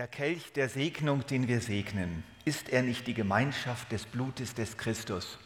[0.00, 4.78] Der Kelch der Segnung, den wir segnen, ist er nicht die Gemeinschaft des Blutes des
[4.78, 5.36] Christus?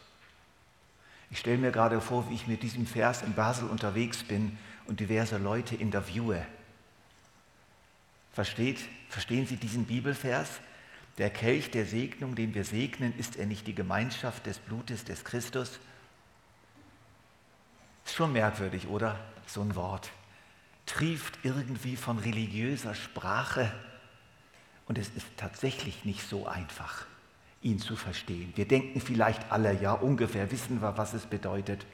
[1.28, 5.00] Ich stelle mir gerade vor, wie ich mit diesem Vers in Basel unterwegs bin und
[5.00, 6.46] diverse Leute interviewe.
[8.32, 8.78] Versteht,
[9.08, 10.60] verstehen Sie diesen Bibelvers?
[11.18, 15.24] Der Kelch der Segnung, den wir segnen, ist er nicht die Gemeinschaft des Blutes des
[15.24, 15.80] Christus?
[18.04, 19.18] Ist schon merkwürdig, oder?
[19.48, 20.12] So ein Wort.
[20.86, 23.72] Trieft irgendwie von religiöser Sprache
[24.86, 27.06] und es ist tatsächlich nicht so einfach,
[27.62, 28.52] ihn zu verstehen.
[28.56, 31.86] Wir denken vielleicht alle, ja, ungefähr wissen wir, was es bedeutet.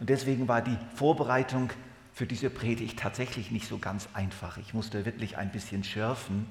[0.00, 1.70] Und deswegen war die Vorbereitung
[2.12, 4.58] für diese Predigt tatsächlich nicht so ganz einfach.
[4.58, 6.46] Ich musste wirklich ein bisschen schürfen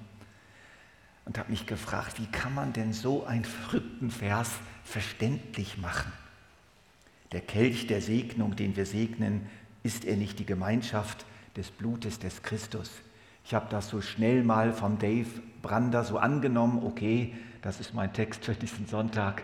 [1.25, 4.51] und habe mich gefragt, wie kann man denn so einen verrückten Vers
[4.83, 6.11] verständlich machen?
[7.31, 9.47] Der Kelch der Segnung, den wir segnen,
[9.83, 11.25] ist er nicht die Gemeinschaft
[11.55, 12.91] des Blutes des Christus?
[13.45, 15.29] Ich habe das so schnell mal vom Dave
[15.61, 19.43] Brander so angenommen, okay, das ist mein Text für diesen Sonntag.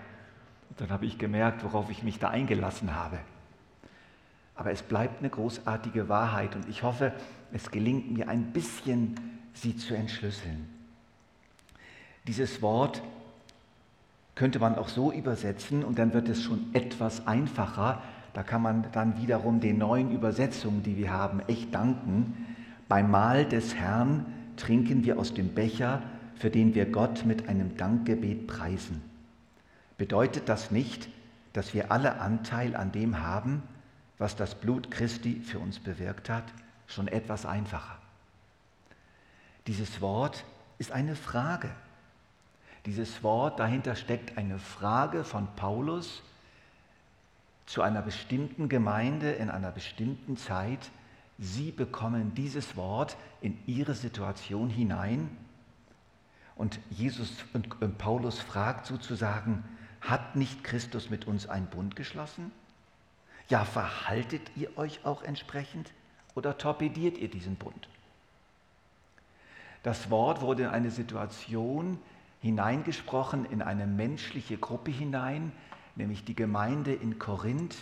[0.69, 3.19] Und dann habe ich gemerkt, worauf ich mich da eingelassen habe.
[4.55, 7.13] Aber es bleibt eine großartige Wahrheit und ich hoffe,
[7.53, 9.15] es gelingt mir ein bisschen,
[9.53, 10.67] sie zu entschlüsseln.
[12.27, 13.01] Dieses Wort
[14.35, 18.01] könnte man auch so übersetzen und dann wird es schon etwas einfacher.
[18.33, 22.48] Da kann man dann wiederum den neuen Übersetzungen, die wir haben, echt danken.
[22.89, 24.25] Beim Mahl des Herrn
[24.57, 26.01] trinken wir aus dem Becher,
[26.35, 29.01] für den wir Gott mit einem Dankgebet preisen.
[29.97, 31.07] Bedeutet das nicht,
[31.53, 33.61] dass wir alle Anteil an dem haben,
[34.17, 36.45] was das Blut Christi für uns bewirkt hat?
[36.87, 37.99] Schon etwas einfacher.
[39.67, 40.43] Dieses Wort
[40.79, 41.69] ist eine Frage.
[42.87, 46.23] Dieses Wort, dahinter steckt eine Frage von Paulus
[47.67, 50.89] zu einer bestimmten Gemeinde in einer bestimmten Zeit,
[51.39, 55.29] Sie bekommen dieses Wort in ihre Situation hinein.
[56.55, 59.63] Und Jesus und Paulus fragt sozusagen,
[60.01, 62.51] hat nicht Christus mit uns einen Bund geschlossen?
[63.47, 65.91] Ja, verhaltet ihr euch auch entsprechend
[66.35, 67.87] oder torpediert ihr diesen Bund?
[69.81, 71.99] Das Wort wurde in eine Situation
[72.41, 75.53] hineingesprochen, in eine menschliche Gruppe hinein,
[75.95, 77.75] nämlich die Gemeinde in Korinth,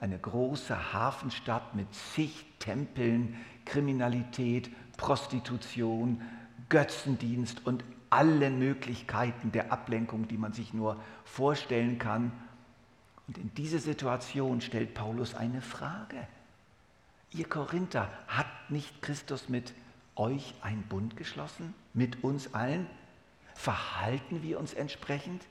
[0.00, 6.22] eine große Hafenstadt mit zig Tempeln, Kriminalität, Prostitution,
[6.68, 12.32] Götzendienst und alle Möglichkeiten der Ablenkung, die man sich nur vorstellen kann.
[13.28, 16.26] Und in diese Situation stellt Paulus eine Frage.
[17.32, 19.72] Ihr Korinther, hat nicht Christus mit
[20.16, 21.74] euch einen Bund geschlossen?
[21.94, 22.86] Mit uns allen?
[23.54, 25.46] Verhalten wir uns entsprechend?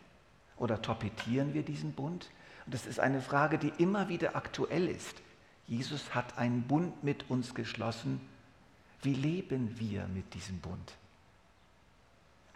[0.57, 2.29] Oder torpedieren wir diesen Bund?
[2.69, 5.23] Und das ist eine Frage, die immer wieder aktuell ist.
[5.65, 8.21] Jesus hat einen Bund mit uns geschlossen.
[9.01, 10.93] Wie leben wir mit diesem Bund?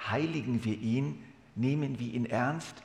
[0.08, 1.26] Heiligen wir ihn,
[1.56, 2.76] nehmen wir ihn ernst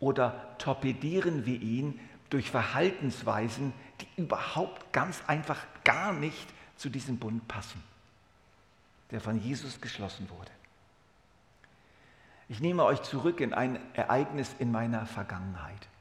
[0.00, 2.00] oder torpedieren wir ihn
[2.30, 7.80] durch Verhaltensweisen, die überhaupt ganz einfach gar nicht zu diesem Bund passen,
[9.12, 10.50] der von Jesus geschlossen wurde?
[12.48, 15.91] Ich nehme euch zurück in ein Ereignis in meiner Vergangenheit.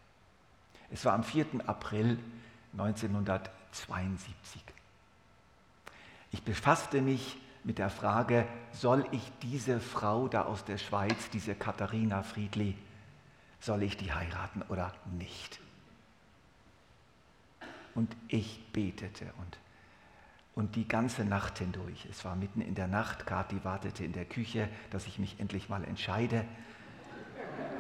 [0.91, 1.46] Es war am 4.
[1.68, 2.19] April
[2.74, 4.62] 1972.
[6.31, 11.56] Ich befasste mich mit der Frage, soll ich diese Frau da aus der Schweiz, diese
[11.56, 12.75] Katharina Friedli,
[13.59, 15.59] soll ich die heiraten oder nicht?
[17.94, 19.57] Und ich betete und,
[20.56, 22.07] und die ganze Nacht hindurch.
[22.09, 25.69] Es war mitten in der Nacht, Kathi wartete in der Küche, dass ich mich endlich
[25.69, 26.46] mal entscheide.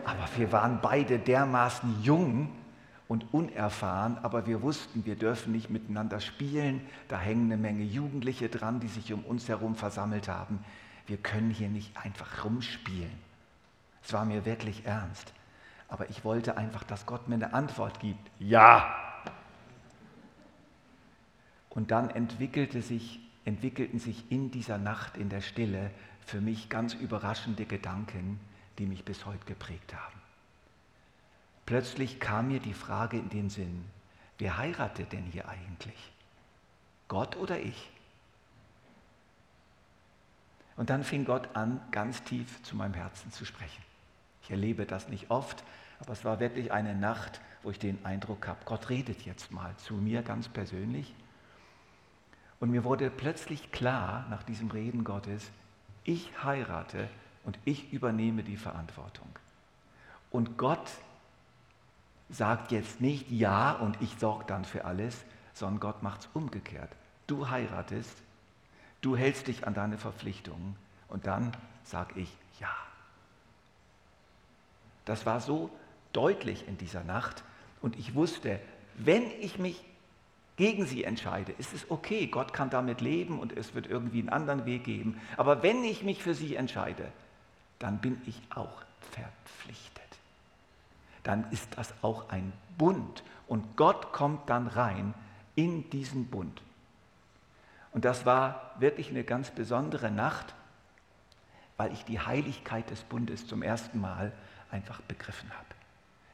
[0.05, 2.49] Aber wir waren beide dermaßen jung,
[3.11, 6.79] und unerfahren, aber wir wussten, wir dürfen nicht miteinander spielen.
[7.09, 10.63] Da hängen eine Menge Jugendliche dran, die sich um uns herum versammelt haben.
[11.07, 13.11] Wir können hier nicht einfach rumspielen.
[14.01, 15.33] Es war mir wirklich ernst.
[15.89, 18.31] Aber ich wollte einfach, dass Gott mir eine Antwort gibt.
[18.39, 18.95] Ja.
[21.69, 25.91] Und dann entwickelte sich, entwickelten sich in dieser Nacht in der Stille
[26.25, 28.39] für mich ganz überraschende Gedanken,
[28.79, 30.20] die mich bis heute geprägt haben.
[31.71, 33.85] Plötzlich kam mir die Frage in den Sinn,
[34.39, 36.11] wer heiratet denn hier eigentlich?
[37.07, 37.89] Gott oder ich?
[40.75, 43.81] Und dann fing Gott an, ganz tief zu meinem Herzen zu sprechen.
[44.43, 45.63] Ich erlebe das nicht oft,
[46.01, 49.73] aber es war wirklich eine Nacht, wo ich den Eindruck habe, Gott redet jetzt mal
[49.77, 51.15] zu mir ganz persönlich.
[52.59, 55.49] Und mir wurde plötzlich klar nach diesem Reden Gottes,
[56.03, 57.07] ich heirate
[57.45, 59.29] und ich übernehme die Verantwortung.
[60.31, 60.91] Und Gott
[62.31, 65.23] sagt jetzt nicht ja und ich sorge dann für alles,
[65.53, 66.89] sondern Gott macht es umgekehrt.
[67.27, 68.17] Du heiratest,
[69.01, 70.75] du hältst dich an deine Verpflichtungen
[71.07, 71.51] Und dann
[71.83, 72.29] sage ich
[72.59, 72.73] ja.
[75.05, 75.69] Das war so
[76.13, 77.43] deutlich in dieser Nacht
[77.81, 78.59] und ich wusste,
[78.95, 79.83] wenn ich mich
[80.55, 84.29] gegen sie entscheide, ist es okay, Gott kann damit leben und es wird irgendwie einen
[84.29, 85.19] anderen Weg geben.
[85.37, 87.11] Aber wenn ich mich für sie entscheide,
[87.79, 90.00] dann bin ich auch verpflichtet.
[91.23, 95.13] Dann ist das auch ein Bund und Gott kommt dann rein
[95.55, 96.61] in diesen Bund.
[97.91, 100.55] Und das war wirklich eine ganz besondere Nacht,
[101.77, 104.31] weil ich die Heiligkeit des Bundes zum ersten Mal
[104.71, 105.65] einfach begriffen habe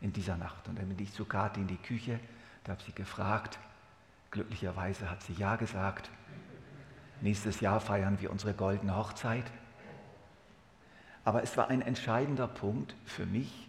[0.02, 0.68] in dieser Nacht.
[0.68, 2.20] Und dann bin ich zu Kathi in die Küche,
[2.64, 3.58] da habe sie gefragt.
[4.30, 6.10] Glücklicherweise hat sie Ja gesagt.
[7.22, 9.46] Nächstes Jahr feiern wir unsere goldene Hochzeit.
[11.24, 13.67] Aber es war ein entscheidender Punkt für mich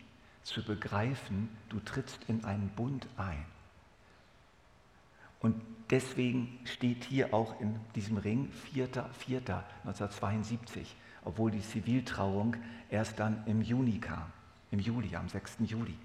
[0.49, 3.45] zu begreifen, du trittst in einen Bund ein.
[5.41, 10.87] Und deswegen steht hier auch in diesem Ring 4.4.1972,
[11.25, 12.56] obwohl die Ziviltrauung
[12.91, 14.33] erst dann im Juni kam,
[14.71, 15.59] im Juli, am 6.
[15.67, 15.97] Juli.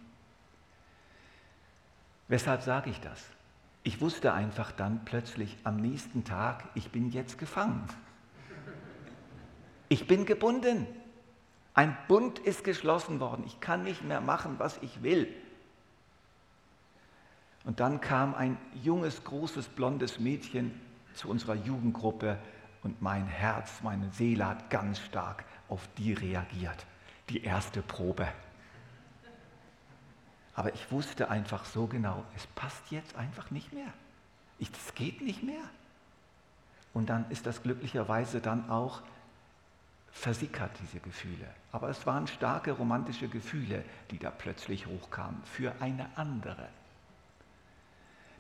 [2.28, 3.26] Weshalb sage ich das?
[3.84, 7.84] Ich wusste einfach dann plötzlich am nächsten Tag, ich bin jetzt gefangen.
[9.90, 10.88] Ich bin gebunden.
[11.74, 13.44] Ein Bund ist geschlossen worden.
[13.48, 15.28] Ich kann nicht mehr machen, was ich will.
[17.64, 20.80] Und dann kam ein junges, großes, blondes Mädchen
[21.14, 22.38] zu unserer Jugendgruppe
[22.84, 26.86] und mein Herz, meine Seele hat ganz stark auf die reagiert.
[27.30, 28.28] Die erste Probe.
[30.56, 33.92] Aber ich wusste einfach so genau, es passt jetzt einfach nicht mehr.
[34.60, 35.64] Es geht nicht mehr.
[36.94, 39.02] Und dann ist das glücklicherweise dann auch
[40.14, 41.48] versickert, diese Gefühle.
[41.72, 46.70] Aber es waren starke romantische Gefühle, die da plötzlich hochkamen für eine andere.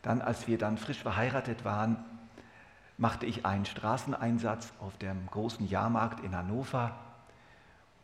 [0.04, 1.98] Dann, als wir dann frisch verheiratet waren,
[2.98, 6.96] machte ich einen Straßeneinsatz auf dem großen Jahrmarkt in Hannover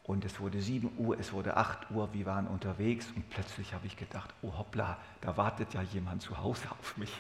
[0.04, 3.86] und es wurde 7 Uhr, es wurde 8 Uhr, wir waren unterwegs und plötzlich habe
[3.86, 7.14] ich gedacht, oh hoppla, da wartet ja jemand zu Hause auf mich.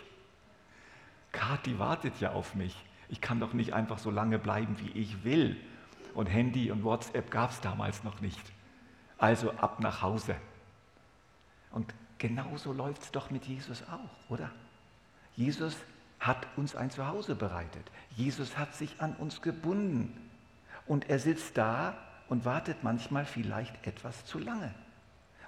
[1.32, 2.76] Kathi wartet ja auf mich.
[3.08, 5.56] Ich kann doch nicht einfach so lange bleiben, wie ich will.
[6.14, 8.42] Und Handy und WhatsApp gab es damals noch nicht.
[9.18, 10.36] Also ab nach Hause.
[11.72, 14.50] Und genauso läuft es doch mit Jesus auch, oder?
[15.36, 15.76] Jesus
[16.20, 17.90] hat uns ein Zuhause bereitet.
[18.16, 20.30] Jesus hat sich an uns gebunden.
[20.86, 21.96] Und er sitzt da
[22.28, 24.74] und wartet manchmal vielleicht etwas zu lange.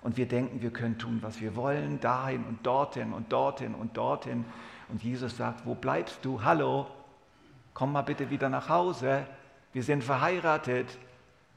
[0.02, 3.98] Und wir denken, wir können tun, was wir wollen, dahin und dorthin und dorthin und
[3.98, 4.46] dorthin.
[4.90, 6.44] Und Jesus sagt, wo bleibst du?
[6.44, 6.88] Hallo,
[7.74, 9.26] komm mal bitte wieder nach Hause.
[9.74, 10.98] Wir sind verheiratet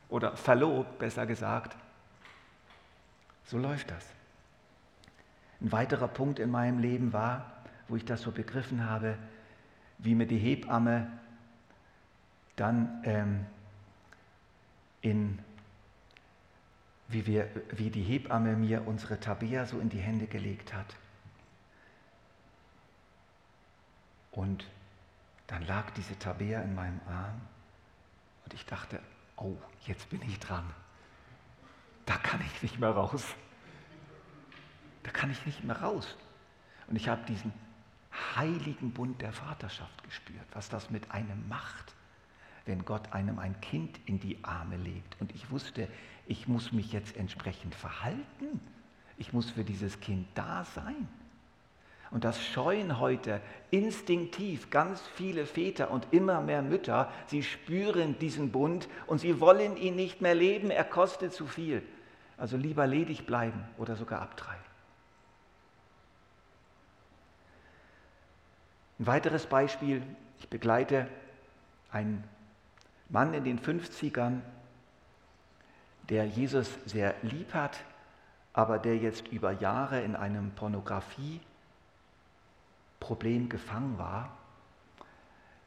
[0.09, 1.77] oder verlobt, besser gesagt.
[3.47, 4.07] So läuft das.
[5.61, 7.53] Ein weiterer Punkt in meinem Leben war,
[7.89, 9.17] wo ich das so begriffen habe,
[9.99, 11.11] wie mir die Hebamme
[12.57, 13.47] dann ähm,
[15.01, 15.39] in,
[17.09, 20.97] wie, wir, wie die Hebamme mir unsere Tabea so in die Hände gelegt hat.
[24.31, 24.67] Und
[25.47, 27.41] dann lag diese Tabea in meinem Arm
[28.45, 29.01] und ich dachte,
[29.37, 30.65] oh, jetzt bin ich dran.
[32.07, 33.25] Da kann ich nicht mehr raus.
[35.03, 36.17] Da kann ich nicht mehr raus.
[36.87, 37.53] Und ich habe diesen
[38.37, 41.95] heiligen Bund der Vaterschaft gespürt, was das mit einem macht
[42.67, 45.21] wenn Gott einem ein Kind in die Arme legt.
[45.21, 45.89] Und ich wusste,
[46.27, 48.61] ich muss mich jetzt entsprechend verhalten.
[49.17, 51.09] Ich muss für dieses Kind da sein.
[52.15, 53.41] Und das scheuen heute
[53.73, 57.11] instinktiv ganz viele Väter und immer mehr Mütter.
[57.27, 60.71] Sie spüren diesen Bund und sie wollen ihn nicht mehr leben.
[60.71, 61.83] Er kostet zu viel.
[62.37, 64.63] Also lieber ledig bleiben oder sogar abtreiben.
[69.01, 70.01] Ein weiteres Beispiel.
[70.39, 71.09] Ich begleite
[71.91, 72.23] einen
[73.09, 74.39] Mann in den 50ern,
[76.11, 77.81] der Jesus sehr lieb hat,
[78.53, 80.55] aber der jetzt über Jahre in einem
[83.05, 84.31] Pornografieproblem gefangen war,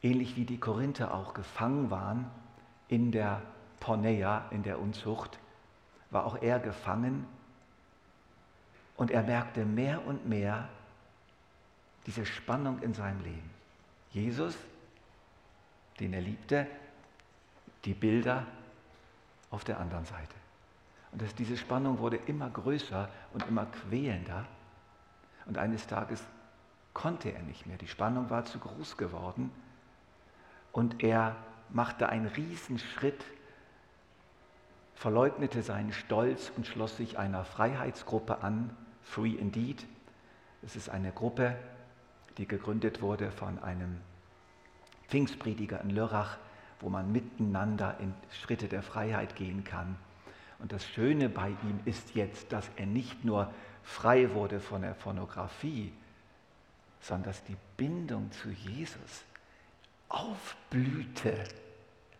[0.02, 2.30] ähnlich wie die Korinther auch gefangen waren
[2.88, 3.42] in der
[3.80, 5.38] Porneia, in der Unzucht,
[6.10, 7.26] war auch er gefangen
[8.96, 10.68] und er merkte mehr und mehr
[12.06, 13.50] diese Spannung in seinem Leben.
[14.10, 14.56] Jesus,
[16.00, 16.66] den er liebte,
[17.84, 18.46] die Bilder
[19.50, 20.34] auf der anderen Seite.
[21.12, 24.46] Und das, diese Spannung wurde immer größer und immer quälender.
[25.46, 26.22] Und eines Tages
[26.98, 27.78] konnte er nicht mehr.
[27.78, 29.52] Die Spannung war zu groß geworden.
[30.72, 31.36] Und er
[31.70, 33.24] machte einen Riesenschritt,
[34.96, 39.86] verleugnete seinen Stolz und schloss sich einer Freiheitsgruppe an, Free Indeed.
[40.62, 41.54] Es ist eine Gruppe,
[42.36, 44.00] die gegründet wurde von einem
[45.06, 46.38] Pfingstprediger in Lörrach,
[46.80, 49.94] wo man miteinander in Schritte der Freiheit gehen kann.
[50.58, 54.94] Und das Schöne bei ihm ist jetzt, dass er nicht nur frei wurde von der
[54.94, 55.92] Pornografie,
[57.00, 59.24] sondern dass die Bindung zu Jesus
[60.08, 61.44] aufblühte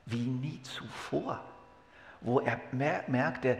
[0.07, 1.43] wie nie zuvor,
[2.21, 3.59] wo er merkte,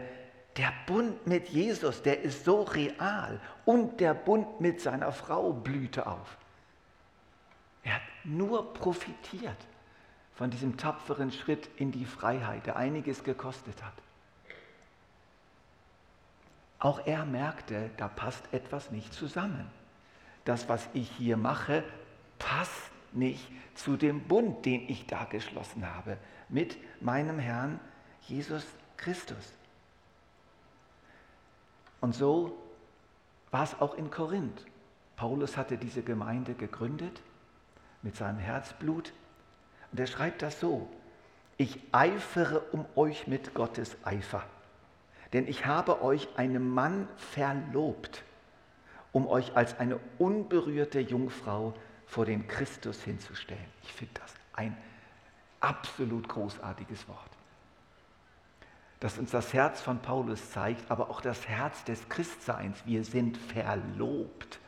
[0.57, 6.07] der Bund mit Jesus, der ist so real und der Bund mit seiner Frau blühte
[6.07, 6.37] auf.
[7.83, 9.57] Er hat nur profitiert
[10.35, 13.93] von diesem tapferen Schritt in die Freiheit, der einiges gekostet hat.
[16.79, 19.69] Auch er merkte, da passt etwas nicht zusammen.
[20.49, 21.83] Das, was ich hier mache,
[22.39, 26.17] passt nicht zu dem Bund, den ich da geschlossen habe
[26.49, 27.79] mit meinem Herrn
[28.21, 28.65] Jesus
[28.97, 29.53] Christus.
[32.01, 32.57] Und so
[33.51, 34.65] war es auch in Korinth.
[35.17, 37.21] Paulus hatte diese Gemeinde gegründet
[38.01, 39.13] mit seinem Herzblut.
[39.91, 40.89] Und er schreibt das so,
[41.57, 44.43] ich eifere um euch mit Gottes Eifer,
[45.31, 48.23] denn ich habe euch einem Mann verlobt,
[49.11, 51.73] um euch als eine unberührte Jungfrau
[52.05, 53.65] vor den Christus hinzustellen.
[53.83, 54.75] Ich finde das ein
[55.59, 57.29] absolut großartiges Wort,
[58.99, 62.77] das uns das Herz von Paulus zeigt, aber auch das Herz des Christseins.
[62.85, 64.59] Wir sind verlobt.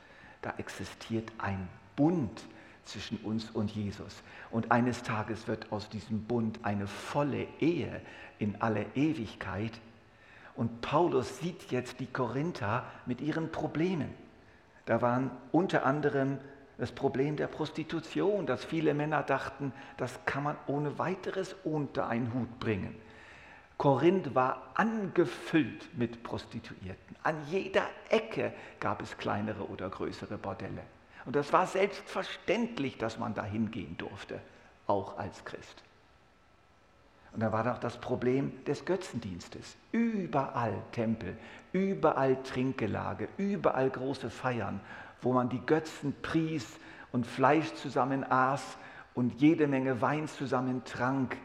[0.41, 2.41] Da existiert ein Bund
[2.85, 4.23] zwischen uns und Jesus.
[4.49, 8.01] Und eines Tages wird aus diesem Bund eine volle Ehe
[8.39, 9.79] in alle Ewigkeit.
[10.55, 14.13] Und Paulus sieht jetzt die Korinther mit ihren Problemen.
[14.91, 16.37] Da waren unter anderem
[16.77, 22.33] das Problem der Prostitution, dass viele Männer dachten, das kann man ohne weiteres unter einen
[22.33, 22.93] Hut bringen.
[23.77, 27.15] Korinth war angefüllt mit Prostituierten.
[27.23, 30.83] An jeder Ecke gab es kleinere oder größere Bordelle.
[31.23, 34.41] Und das war selbstverständlich, dass man da hingehen durfte,
[34.87, 35.83] auch als Christ.
[37.33, 39.75] Und da war noch das Problem des Götzendienstes.
[39.91, 41.37] Überall Tempel,
[41.71, 44.81] überall Trinkgelage, überall große Feiern,
[45.21, 46.67] wo man die Götzen pries
[47.11, 48.77] und Fleisch zusammen aß
[49.13, 51.37] und jede Menge Wein zusammen trank.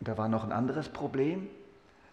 [0.00, 1.48] Und da war noch ein anderes Problem,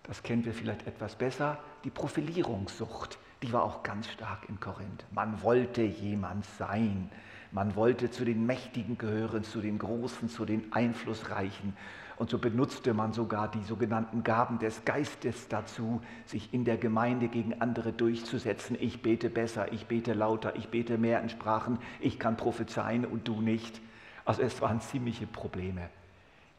[0.03, 5.05] das kennen wir vielleicht etwas besser, die Profilierungssucht die war auch ganz stark in Korinth.
[5.11, 7.09] Man wollte jemand sein.
[7.51, 11.75] Man wollte zu den Mächtigen gehören, zu den Großen, zu den Einflussreichen.
[12.17, 17.27] Und so benutzte man sogar die sogenannten Gaben des Geistes dazu, sich in der Gemeinde
[17.29, 18.77] gegen andere durchzusetzen.
[18.79, 23.27] Ich bete besser, ich bete lauter, ich bete mehr in Sprachen, ich kann prophezeien und
[23.27, 23.81] du nicht.
[24.25, 25.89] Also es waren ziemliche Probleme.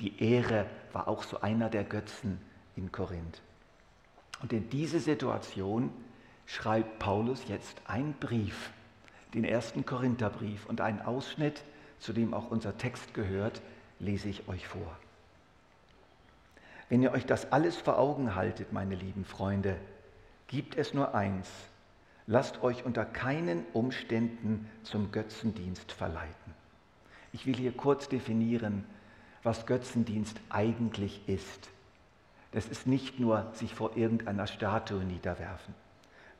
[0.01, 2.39] Die Ehre war auch so einer der Götzen
[2.75, 3.43] in Korinth.
[4.43, 5.91] Und in diese Situation
[6.47, 8.73] schreibt Paulus jetzt einen Brief,
[9.35, 11.63] den ersten Korintherbrief und einen Ausschnitt,
[11.99, 13.63] zu dem auch unser Text gehört,
[13.99, 14.97] lese ich euch vor.
[16.89, 19.77] Wenn ihr euch das alles vor Augen haltet, meine lieben Freunde,
[20.49, 21.49] gibt es nur eins.
[22.27, 26.55] Lasst euch unter keinen Umständen zum Götzendienst verleiten.
[27.33, 28.85] Ich will hier kurz definieren,
[29.43, 31.71] was Götzendienst eigentlich ist.
[32.53, 35.75] Das ist nicht nur sich vor irgendeiner Statue niederwerfen.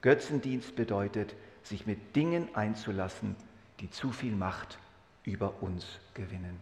[0.01, 1.35] Götzendienst bedeutet,
[1.67, 3.37] sich mit Dingen einzulassen,
[3.81, 4.79] die zu viel Macht
[5.25, 6.59] über uns gewinnen.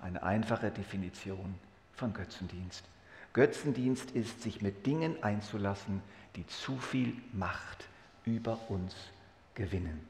[0.00, 1.54] Eine einfache Definition
[1.94, 2.84] von Götzendienst.
[3.32, 6.02] Götzendienst ist, sich mit Dingen einzulassen,
[6.36, 7.88] die zu viel Macht
[8.24, 8.94] über uns
[9.54, 10.00] gewinnen.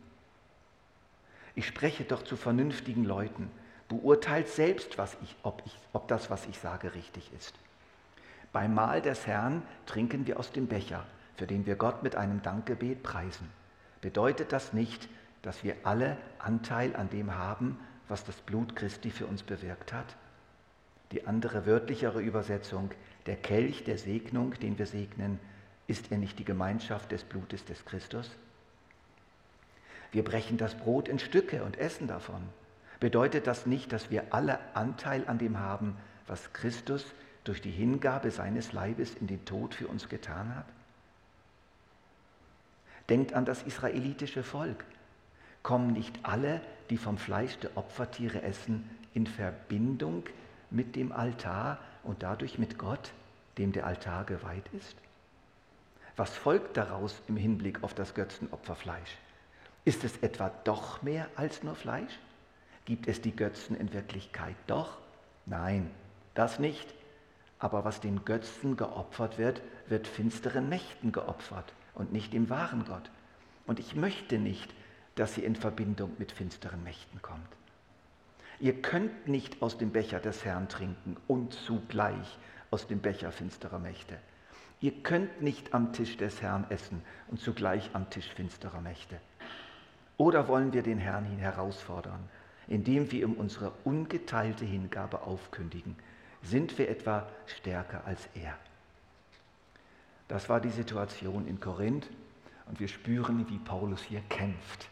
[1.55, 3.51] Ich spreche doch zu vernünftigen Leuten.
[3.89, 7.55] Beurteilt selbst, ich, ob, ich, ob das, was ich sage, richtig ist.
[8.53, 11.05] Beim Mahl des Herrn trinken wir aus dem Becher
[11.41, 13.49] für den wir Gott mit einem Dankgebet preisen,
[14.01, 15.09] bedeutet das nicht,
[15.43, 17.79] dass wir alle Anteil an dem haben,
[18.09, 20.17] was das Blut Christi für uns bewirkt hat?
[21.13, 22.91] Die andere wörtlichere Übersetzung,
[23.27, 25.41] der Kelch der Segnung, den wir segnen,
[25.87, 28.31] ist er nicht die Gemeinschaft des Blutes des Christus?
[30.13, 32.43] Wir brechen das Brot in Stücke und essen davon.
[33.01, 37.05] Bedeutet das nicht, dass wir alle Anteil an dem haben, was Christus
[37.45, 40.67] durch die Hingabe seines Leibes in den Tod für uns getan hat?
[43.11, 44.85] Denkt an das israelitische Volk.
[45.65, 50.23] Kommen nicht alle, die vom Fleisch der Opfertiere essen, in Verbindung
[50.71, 53.11] mit dem Altar und dadurch mit Gott,
[53.59, 54.97] dem der Altar geweiht ist?
[56.17, 59.19] Was folgt daraus im Hinblick auf das Götzenopferfleisch?
[59.85, 62.17] Ist es etwa doch mehr als nur Fleisch?
[62.85, 64.99] Gibt es die Götzen in Wirklichkeit doch?
[65.47, 65.91] Nein,
[66.35, 66.95] das nicht.
[67.59, 73.11] Aber was den Götzen geopfert wird, wird finsteren Mächten geopfert und nicht dem wahren Gott.
[73.67, 74.73] Und ich möchte nicht,
[75.15, 77.49] dass sie in Verbindung mit finsteren Mächten kommt.
[78.59, 82.39] Ihr könnt nicht aus dem Becher des Herrn trinken und zugleich
[82.71, 84.19] aus dem Becher finsterer Mächte.
[84.81, 89.21] Ihr könnt nicht am Tisch des Herrn essen und zugleich am Tisch finsterer Mächte.
[90.17, 92.29] Oder wollen wir den Herrn hin herausfordern,
[92.69, 95.97] indem wir ihm unsere ungeteilte Hingabe aufkündigen?
[96.43, 98.57] Sind wir etwa stärker als er?
[100.31, 102.09] Das war die Situation in Korinth
[102.67, 104.89] und wir spüren, wie Paulus hier kämpft.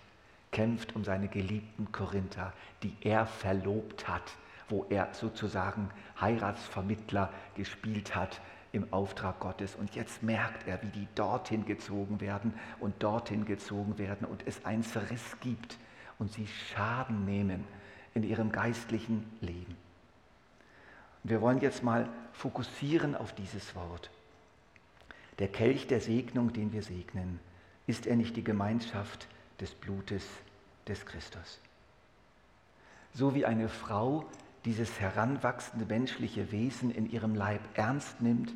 [0.51, 2.53] Kämpft um seine geliebten Korinther,
[2.83, 4.35] die er verlobt hat,
[4.69, 5.91] wo er sozusagen
[6.21, 8.41] Heiratsvermittler gespielt hat
[8.73, 9.77] im Auftrag Gottes.
[9.77, 14.65] Und jetzt merkt er, wie die dorthin gezogen werden und dorthin gezogen werden und es
[14.65, 15.79] einen Zerriss gibt
[16.19, 17.65] und sie Schaden nehmen
[18.13, 19.77] in ihrem geistlichen Leben.
[21.23, 24.11] Und wir wollen jetzt mal fokussieren auf dieses Wort.
[25.39, 27.39] Der Kelch der Segnung, den wir segnen,
[27.87, 29.29] ist er nicht die Gemeinschaft
[29.61, 30.27] des Blutes
[30.87, 31.61] des Christus?
[33.15, 34.27] So wie eine Frau
[34.65, 38.53] dieses heranwachsende menschliche Wesen in ihrem Leib ernst nimmt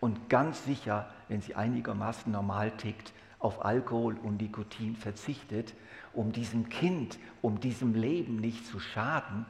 [0.00, 5.74] und ganz sicher, wenn sie einigermaßen normal tickt, auf Alkohol und Nikotin verzichtet,
[6.12, 9.44] um diesem Kind, um diesem Leben nicht zu schaden,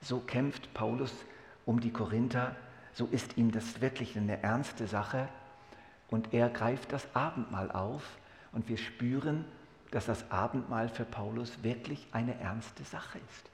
[0.00, 1.14] so kämpft Paulus
[1.64, 2.56] um die Korinther
[2.94, 5.28] so ist ihm das wirklich eine ernste Sache.
[6.08, 8.18] Und er greift das Abendmahl auf
[8.52, 9.44] und wir spüren,
[9.90, 13.50] dass das Abendmahl für Paulus wirklich eine ernste Sache ist.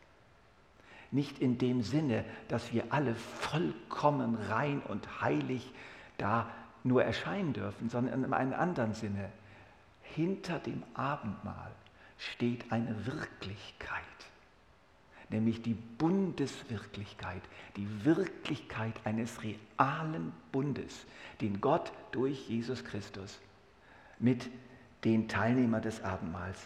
[1.11, 5.73] Nicht in dem Sinne, dass wir alle vollkommen rein und heilig
[6.17, 6.49] da
[6.85, 9.31] nur erscheinen dürfen, sondern in einem anderen Sinne.
[10.03, 11.71] Hinter dem Abendmahl
[12.19, 14.03] steht eine Wirklichkeit
[15.31, 17.43] nämlich die Bundeswirklichkeit,
[17.77, 21.07] die Wirklichkeit eines realen Bundes,
[21.41, 23.39] den Gott durch Jesus Christus
[24.19, 24.49] mit
[25.05, 26.59] den Teilnehmern des Abendmahls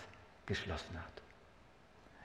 [0.47, 1.23] geschlossen hat.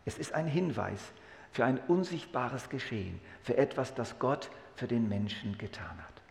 [0.05, 1.11] Es ist ein Hinweis
[1.51, 6.21] für ein unsichtbares Geschehen, für etwas, das Gott für den Menschen getan hat.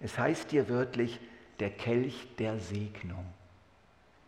[0.00, 1.20] Es heißt hier wörtlich
[1.60, 3.24] der Kelch der Segnung.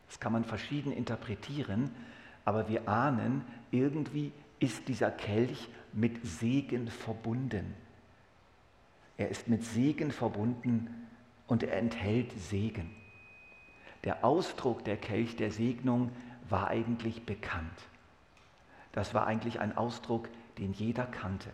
[0.07, 1.91] Das kann man verschieden interpretieren,
[2.45, 7.75] aber wir ahnen, irgendwie ist dieser Kelch mit Segen verbunden.
[9.17, 10.89] Er ist mit Segen verbunden
[11.47, 12.91] und er enthält Segen.
[14.05, 16.11] Der Ausdruck der Kelch der Segnung
[16.49, 17.89] war eigentlich bekannt.
[18.93, 21.51] Das war eigentlich ein Ausdruck, den jeder kannte.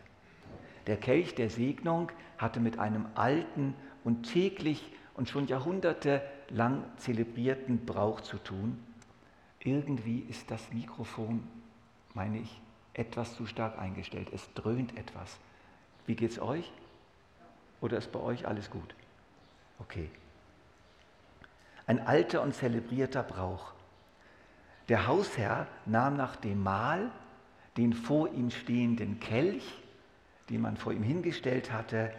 [0.86, 8.20] Der Kelch der Segnung hatte mit einem alten und täglich und schon jahrhundertelang zelebrierten Brauch
[8.20, 8.82] zu tun.
[9.60, 11.46] Irgendwie ist das Mikrofon,
[12.14, 12.60] meine ich,
[12.94, 14.28] etwas zu stark eingestellt.
[14.32, 15.38] Es dröhnt etwas.
[16.06, 16.70] Wie geht es euch?
[17.80, 18.94] Oder ist bei euch alles gut?
[19.78, 20.10] Okay.
[21.86, 23.72] Ein alter und zelebrierter Brauch.
[24.88, 27.10] Der Hausherr nahm nach dem Mahl
[27.76, 29.64] den vor ihm stehenden Kelch,
[30.50, 32.12] den man vor ihm hingestellt hatte,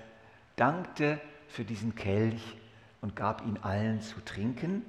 [0.55, 2.57] dankte für diesen Kelch
[3.01, 4.83] und gab ihn allen zu trinken.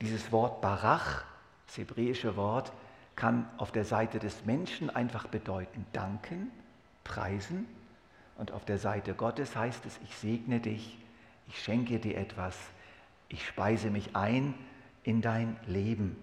[0.00, 1.24] Dieses Wort Barach,
[1.66, 2.72] das hebräische Wort,
[3.16, 6.50] kann auf der Seite des Menschen einfach bedeuten danken,
[7.04, 7.66] preisen
[8.36, 10.98] und auf der Seite Gottes heißt es, ich segne dich,
[11.48, 12.56] ich schenke dir etwas,
[13.28, 14.54] ich speise mich ein
[15.04, 16.16] in dein Leben.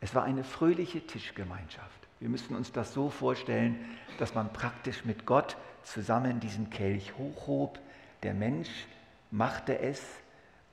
[0.00, 2.06] Es war eine fröhliche Tischgemeinschaft.
[2.20, 3.76] Wir müssen uns das so vorstellen,
[4.18, 7.78] dass man praktisch mit Gott zusammen diesen Kelch hochhob.
[8.22, 8.68] Der Mensch
[9.30, 10.02] machte es,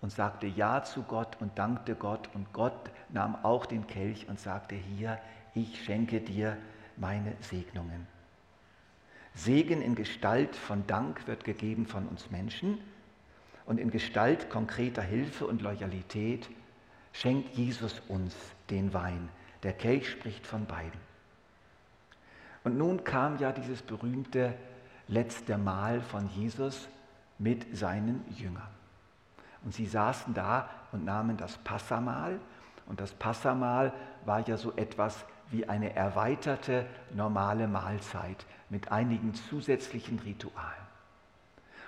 [0.05, 2.29] und sagte Ja zu Gott und dankte Gott.
[2.35, 5.17] Und Gott nahm auch den Kelch und sagte, hier,
[5.55, 6.57] ich schenke dir
[6.95, 8.05] meine Segnungen.
[9.33, 12.77] Segen in Gestalt von Dank wird gegeben von uns Menschen
[13.65, 16.51] und in Gestalt konkreter Hilfe und Loyalität
[17.11, 18.35] schenkt Jesus uns
[18.69, 19.29] den Wein.
[19.63, 21.01] Der Kelch spricht von beiden.
[22.63, 24.53] Und nun kam ja dieses berühmte
[25.07, 26.87] letzte Mahl von Jesus
[27.39, 28.74] mit seinen Jüngern.
[29.65, 32.39] Und sie saßen da und nahmen das Passamahl.
[32.86, 33.91] Und das Passamahl
[34.23, 40.86] war ja so etwas wie eine erweiterte normale Mahlzeit mit einigen zusätzlichen Ritualen.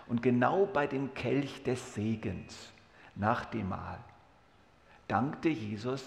[0.07, 2.73] Und genau bei dem Kelch des Segens
[3.15, 3.99] nach dem Mahl
[5.07, 6.03] dankte Jesus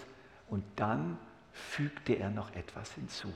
[0.48, 1.18] und dann
[1.52, 3.32] fügte er noch etwas hinzu.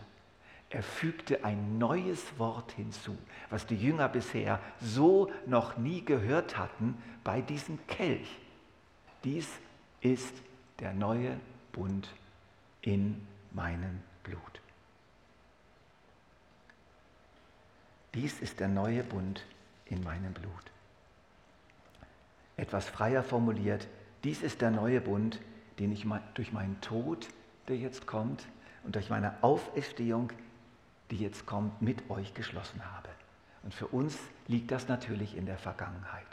[0.74, 3.16] Er fügte ein neues Wort hinzu,
[3.48, 8.40] was die Jünger bisher so noch nie gehört hatten bei diesem Kelch.
[9.22, 9.48] Dies
[10.00, 10.34] ist
[10.80, 11.38] der neue
[11.70, 12.12] Bund
[12.82, 14.60] in meinem Blut.
[18.12, 19.46] Dies ist der neue Bund
[19.86, 20.72] in meinem Blut.
[22.56, 23.86] Etwas freier formuliert,
[24.24, 25.40] dies ist der neue Bund,
[25.78, 27.28] den ich durch meinen Tod,
[27.68, 28.44] der jetzt kommt,
[28.82, 30.32] und durch meine Auferstehung,
[31.10, 33.08] die jetzt kommt, mit euch geschlossen habe.
[33.62, 36.26] Und für uns liegt das natürlich in der Vergangenheit.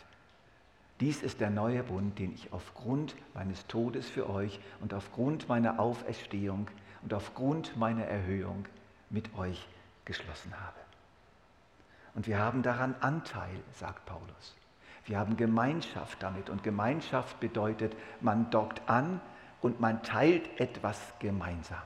[0.99, 5.79] Dies ist der neue Bund, den ich aufgrund meines Todes für euch und aufgrund meiner
[5.79, 6.67] Auferstehung
[7.01, 8.65] und aufgrund meiner Erhöhung
[9.09, 9.67] mit euch
[10.05, 10.79] geschlossen habe.
[12.13, 14.55] Und wir haben daran Anteil, sagt Paulus.
[15.05, 19.19] Wir haben Gemeinschaft damit und Gemeinschaft bedeutet, man dockt an
[19.61, 21.81] und man teilt etwas gemeinsam.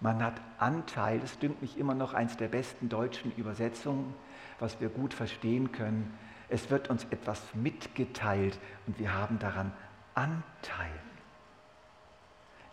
[0.00, 4.14] Man hat Anteil, das dünkt mich immer noch eins der besten deutschen Übersetzungen,
[4.58, 6.16] was wir gut verstehen können.
[6.48, 9.72] Es wird uns etwas mitgeteilt und wir haben daran
[10.14, 10.90] Anteil.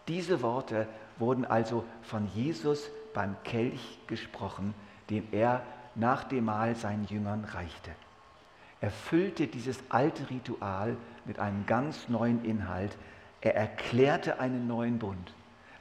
[0.08, 4.74] Diese Worte wurden also von Jesus beim Kelch gesprochen,
[5.10, 5.64] den er
[5.96, 7.92] nach dem Mahl seinen Jüngern reichte.
[8.82, 12.98] Er füllte dieses alte Ritual mit einem ganz neuen Inhalt.
[13.40, 15.34] Er erklärte einen neuen Bund.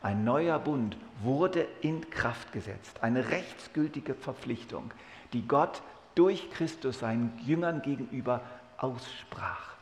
[0.02, 4.92] Ein neuer Bund wurde in Kraft gesetzt, eine rechtsgültige Verpflichtung,
[5.32, 5.80] die Gott
[6.14, 8.40] durch Christus seinen Jüngern gegenüber
[8.78, 9.76] aussprach.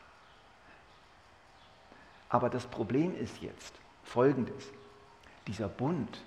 [2.28, 4.70] Aber das Problem ist jetzt folgendes.
[5.46, 6.22] Dieser Bund,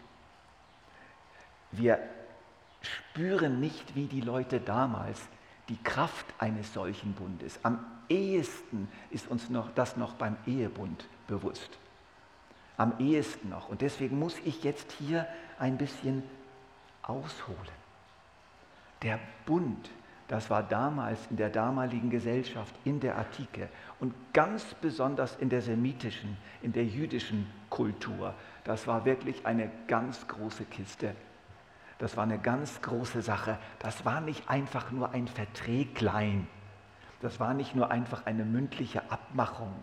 [1.71, 1.99] wir
[2.82, 5.21] spüren nicht wie die Leute damals
[5.69, 7.60] die Kraft eines solchen Bundes.
[7.63, 7.79] Am
[8.10, 11.79] ehesten ist uns noch, das noch beim Ehebund bewusst.
[12.77, 13.69] Am ehesten noch.
[13.69, 15.27] Und deswegen muss ich jetzt hier
[15.59, 16.23] ein bisschen
[17.01, 17.83] ausholen.
[19.01, 19.89] Der Bund,
[20.27, 25.62] das war damals in der damaligen Gesellschaft, in der Antike und ganz besonders in der
[25.62, 28.33] semitischen, in der jüdischen Kultur,
[28.63, 31.13] das war wirklich eine ganz große Kiste
[32.03, 33.57] das war eine ganz große Sache.
[33.79, 36.47] Das war nicht einfach nur ein Verträglein.
[37.21, 39.73] Das war nicht nur einfach eine mündliche Abmachung,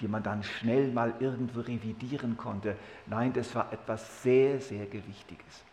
[0.00, 2.76] die man dann schnell mal irgendwo revidieren konnte.
[3.06, 5.64] Nein, das war etwas sehr, sehr Gewichtiges.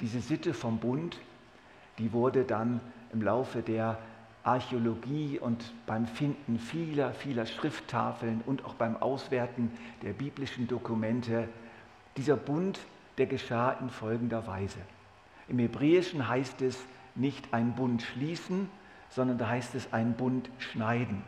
[0.00, 1.18] Diese Sitte vom Bund,
[1.98, 2.80] die wurde dann
[3.12, 3.98] im Laufe der
[4.44, 9.70] Archäologie und beim Finden vieler, vieler Schrifttafeln und auch beim Auswerten
[10.02, 11.48] der biblischen Dokumente,
[12.16, 12.78] dieser Bund
[13.18, 14.78] der geschah in folgender Weise.
[15.48, 16.78] Im Hebräischen heißt es
[17.14, 18.70] nicht ein Bund schließen,
[19.10, 21.22] sondern da heißt es ein Bund schneiden.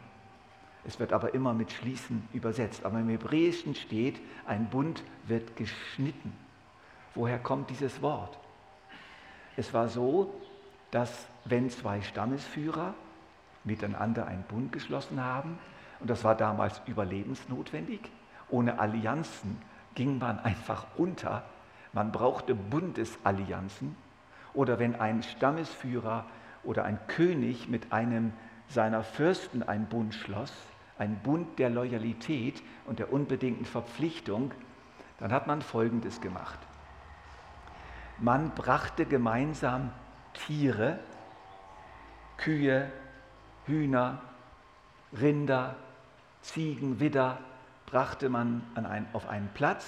[0.87, 2.85] Es wird aber immer mit schließen übersetzt.
[2.85, 6.33] Aber im Hebräischen steht, ein Bund wird geschnitten.
[7.14, 8.38] Woher kommt dieses Wort?
[9.57, 10.33] Es war so,
[10.90, 12.95] dass wenn zwei Stammesführer
[13.64, 15.59] miteinander einen Bund geschlossen haben,
[16.01, 18.01] und das war damals überlebensnotwendig,
[18.49, 19.61] ohne Allianzen
[19.95, 21.45] ging man einfach unter,
[21.93, 23.97] man brauchte Bundesallianzen
[24.55, 26.25] oder wenn ein Stammesführer
[26.62, 28.33] oder ein König mit einem
[28.69, 30.53] seiner Fürsten einen Bund schloss,
[31.00, 34.52] ein Bund der Loyalität und der unbedingten Verpflichtung,
[35.18, 36.58] dann hat man Folgendes gemacht.
[38.18, 39.90] Man brachte gemeinsam
[40.34, 40.98] Tiere,
[42.36, 42.90] Kühe,
[43.66, 44.20] Hühner,
[45.18, 45.76] Rinder,
[46.42, 47.38] Ziegen, Widder,
[47.86, 49.86] brachte man ein, auf einen Platz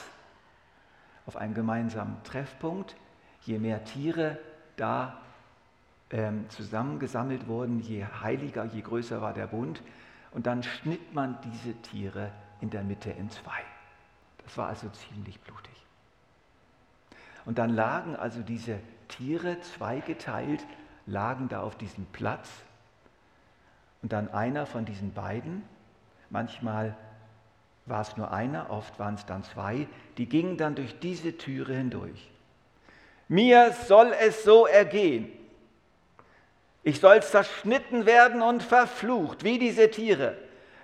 [1.27, 2.97] auf einen gemeinsamen Treffpunkt.
[3.43, 4.39] Je mehr Tiere
[4.77, 5.21] da
[6.11, 9.83] ähm, zusammengesammelt wurden, je heiliger, je größer war der Bund.
[10.33, 13.61] Und dann schnitt man diese Tiere in der Mitte in zwei.
[14.45, 15.73] Das war also ziemlich blutig.
[17.45, 20.65] Und dann lagen also diese Tiere zweigeteilt,
[21.07, 22.49] lagen da auf diesem Platz.
[24.01, 25.63] Und dann einer von diesen beiden,
[26.31, 26.97] manchmal
[27.87, 31.75] war es nur einer, oft waren es dann zwei, die gingen dann durch diese Türe
[31.75, 32.31] hindurch.
[33.29, 35.31] Mir soll es so ergehen.
[36.83, 40.37] Ich soll zerschnitten werden und verflucht, wie diese Tiere,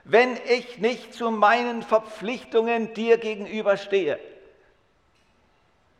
[0.04, 4.18] wenn ich nicht zu meinen Verpflichtungen dir gegenüber stehe.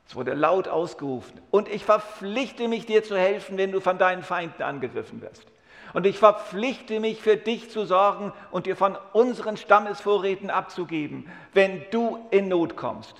[0.09, 1.39] Es wurde laut ausgerufen.
[1.51, 5.45] Und ich verpflichte mich dir zu helfen, wenn du von deinen Feinden angegriffen wirst.
[5.93, 11.85] Und ich verpflichte mich für dich zu sorgen und dir von unseren Stammesvorräten abzugeben, wenn
[11.91, 13.17] du in Not kommst.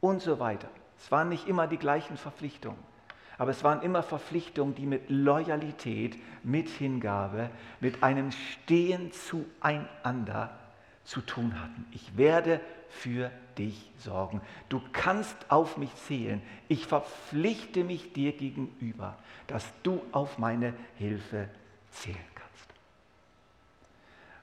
[0.00, 0.68] Und so weiter.
[0.98, 2.78] Es waren nicht immer die gleichen Verpflichtungen,
[3.38, 10.56] aber es waren immer Verpflichtungen, die mit Loyalität, mit Hingabe, mit einem Stehen zueinander
[11.04, 11.86] zu tun hatten.
[11.92, 14.40] Ich werde für dich sorgen.
[14.68, 16.42] Du kannst auf mich zählen.
[16.68, 21.48] Ich verpflichte mich dir gegenüber, dass du auf meine Hilfe
[21.90, 22.46] zählen kannst.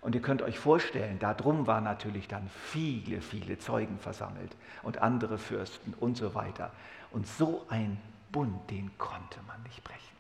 [0.02, 5.38] Und ihr könnt euch vorstellen, darum waren natürlich dann viele, viele Zeugen versammelt und andere
[5.38, 6.72] Fürsten und so weiter.
[7.12, 7.98] Und so ein
[8.34, 10.17] Bund, den konnte man nicht brechen.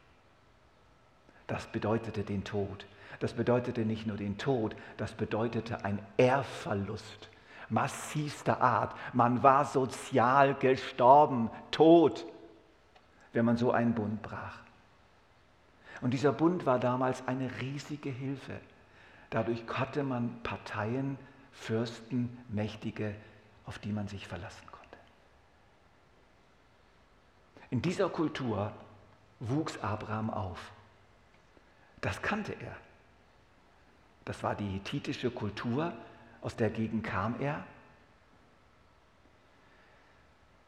[1.47, 2.85] Das bedeutete den Tod.
[3.19, 7.29] Das bedeutete nicht nur den Tod, das bedeutete ein Erbverlust.
[7.69, 8.95] massivster Art.
[9.13, 12.25] Man war sozial gestorben, tot,
[13.33, 14.59] wenn man so einen Bund brach.
[16.01, 18.59] Und dieser Bund war damals eine riesige Hilfe.
[19.29, 21.17] Dadurch hatte man Parteien,
[21.53, 23.15] Fürsten, Mächtige,
[23.65, 24.97] auf die man sich verlassen konnte.
[27.73, 28.71] In dieser Kultur
[29.39, 30.71] wuchs Abraham auf.
[32.01, 32.75] Das kannte er.
[34.25, 35.91] Das war die hethitische Kultur,
[36.43, 37.63] aus der Gegend kam er.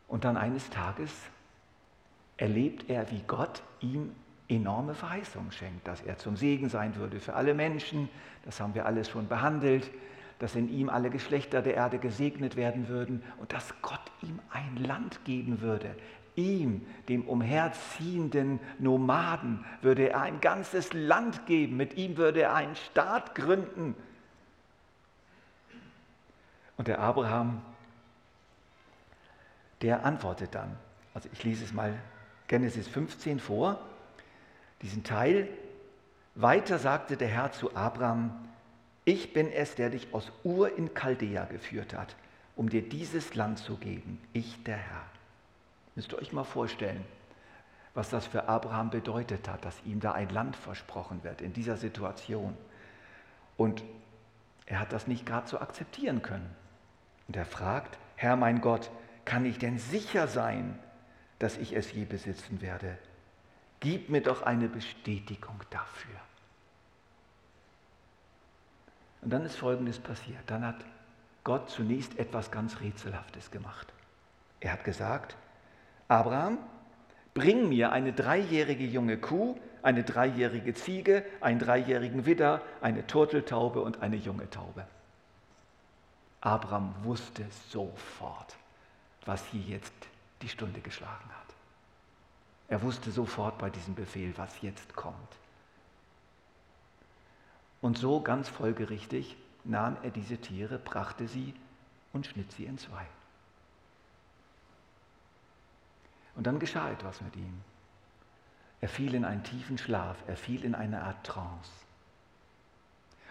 [0.07, 1.11] Und dann eines Tages
[2.37, 4.15] erlebt er, wie Gott ihm
[4.47, 8.09] enorme Verheißungen schenkt, dass er zum Segen sein würde für alle Menschen.
[8.45, 9.91] Das haben wir alles schon behandelt
[10.39, 14.75] dass in ihm alle Geschlechter der Erde gesegnet werden würden und dass Gott ihm ein
[14.77, 15.95] Land geben würde.
[16.35, 21.77] Ihm, dem umherziehenden Nomaden, würde er ein ganzes Land geben.
[21.77, 23.95] Mit ihm würde er einen Staat gründen.
[26.77, 27.61] Und der Abraham,
[29.81, 30.77] der antwortet dann.
[31.13, 31.93] Also ich lese es mal
[32.47, 33.79] Genesis 15 vor,
[34.81, 35.47] diesen Teil.
[36.35, 38.31] Weiter sagte der Herr zu Abraham,
[39.05, 42.15] ich bin es, der dich aus Ur in Chaldea geführt hat,
[42.55, 44.19] um dir dieses Land zu geben.
[44.33, 45.14] Ich, der Herr.
[45.95, 47.03] Müsst ihr euch mal vorstellen,
[47.93, 51.77] was das für Abraham bedeutet hat, dass ihm da ein Land versprochen wird in dieser
[51.77, 52.55] Situation.
[53.55, 53.83] Und
[54.65, 56.53] er hat das nicht gerade so akzeptieren können.
[57.27, 58.91] Und er fragt, Herr mein Gott,
[59.23, 60.77] kann ich denn sicher sein,
[61.39, 62.97] dass ich es je besitzen werde?
[63.79, 66.19] Gib mir doch eine Bestätigung dafür.
[69.21, 70.41] Und dann ist Folgendes passiert.
[70.47, 70.85] Dann hat
[71.43, 73.91] Gott zunächst etwas ganz Rätselhaftes gemacht.
[74.59, 75.35] Er hat gesagt,
[76.07, 76.59] Abraham,
[77.33, 84.01] bring mir eine dreijährige junge Kuh, eine dreijährige Ziege, einen dreijährigen Widder, eine Turteltaube und
[84.01, 84.85] eine junge Taube.
[86.41, 88.55] Abraham wusste sofort,
[89.25, 89.93] was hier jetzt
[90.41, 91.55] die Stunde geschlagen hat.
[92.67, 95.15] Er wusste sofort bei diesem Befehl, was jetzt kommt.
[97.81, 101.53] Und so ganz folgerichtig nahm er diese Tiere, brachte sie
[102.13, 103.05] und schnitt sie in zwei.
[106.35, 107.61] Und dann geschah etwas mit ihm.
[108.81, 111.71] Er fiel in einen tiefen Schlaf, er fiel in eine Art Trance.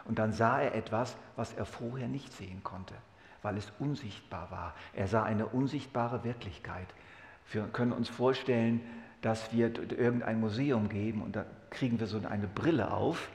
[0.05, 2.95] Und dann sah er etwas, was er vorher nicht sehen konnte,
[3.43, 4.75] weil es unsichtbar war.
[4.95, 6.88] Er sah eine unsichtbare Wirklichkeit.
[7.51, 8.81] Wir können uns vorstellen,
[9.23, 13.31] dass wir irgendein Museum geben und da kriegen wir so eine Brille auf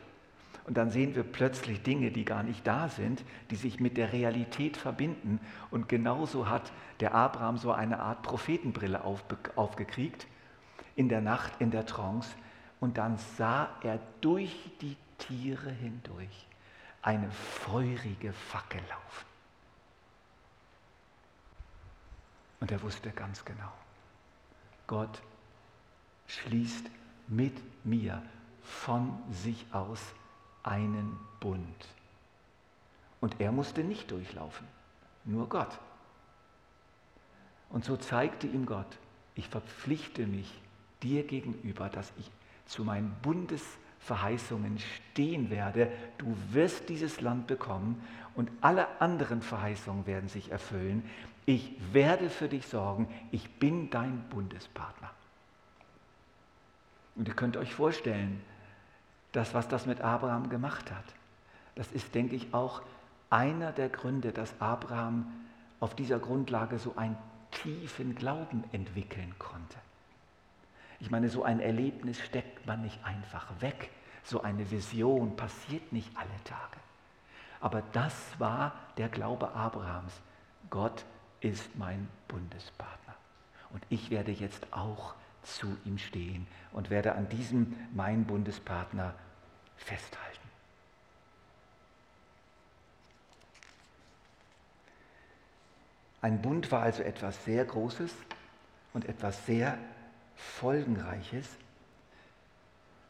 [0.69, 4.13] und dann sehen wir plötzlich Dinge, die gar nicht da sind, die sich mit der
[4.13, 5.39] Realität verbinden.
[5.71, 10.27] Und genauso hat der Abraham so eine Art Prophetenbrille aufgekriegt
[10.95, 12.29] in der Nacht, in der Trance.
[12.79, 16.47] Und dann sah er durch die Tiere hindurch
[17.01, 19.25] eine feurige Fackel laufen.
[22.59, 23.73] Und er wusste ganz genau,
[24.85, 25.19] Gott
[26.27, 26.85] schließt
[27.27, 28.21] mit mir
[28.61, 29.99] von sich aus
[30.63, 31.87] einen Bund.
[33.21, 34.67] Und er musste nicht durchlaufen,
[35.25, 35.77] nur Gott.
[37.69, 38.97] Und so zeigte ihm Gott,
[39.35, 40.51] ich verpflichte mich
[41.03, 42.31] dir gegenüber, dass ich
[42.65, 45.91] zu meinen Bundesverheißungen stehen werde.
[46.17, 48.01] Du wirst dieses Land bekommen
[48.35, 51.03] und alle anderen Verheißungen werden sich erfüllen.
[51.45, 53.07] Ich werde für dich sorgen.
[53.31, 55.09] Ich bin dein Bundespartner.
[57.15, 58.41] Und ihr könnt euch vorstellen,
[59.31, 61.05] das, was das mit Abraham gemacht hat.
[61.75, 62.81] Das ist, denke ich, auch
[63.29, 65.27] einer der Gründe, dass Abraham
[65.79, 67.17] auf dieser Grundlage so einen
[67.51, 69.77] tiefen Glauben entwickeln konnte.
[70.99, 73.89] Ich meine, so ein Erlebnis steckt man nicht einfach weg.
[74.23, 76.77] So eine Vision passiert nicht alle Tage.
[77.61, 80.13] Aber das war der Glaube Abrahams.
[80.69, 81.05] Gott
[81.39, 83.15] ist mein Bundespartner.
[83.71, 85.13] Und ich werde jetzt auch
[85.55, 89.13] zu ihm stehen und werde an diesem mein Bundespartner
[89.77, 90.49] festhalten.
[96.21, 98.13] Ein Bund war also etwas sehr Großes
[98.93, 99.77] und etwas sehr
[100.35, 101.47] Folgenreiches.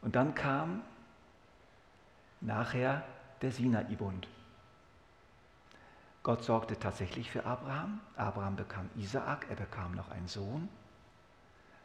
[0.02, 0.82] Und dann kam
[2.40, 3.04] nachher
[3.42, 4.28] der Sinai-Bund.
[6.22, 8.00] Gott sorgte tatsächlich für Abraham.
[8.16, 10.68] Abraham bekam Isaak, er bekam noch einen Sohn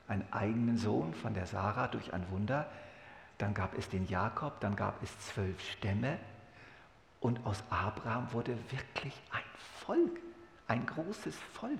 [0.07, 2.67] einen eigenen Sohn von der Sarah durch ein Wunder.
[3.37, 6.17] Dann gab es den Jakob, dann gab es zwölf Stämme.
[7.19, 9.41] Und aus Abraham wurde wirklich ein
[9.85, 10.19] Volk,
[10.67, 11.79] ein großes Volk.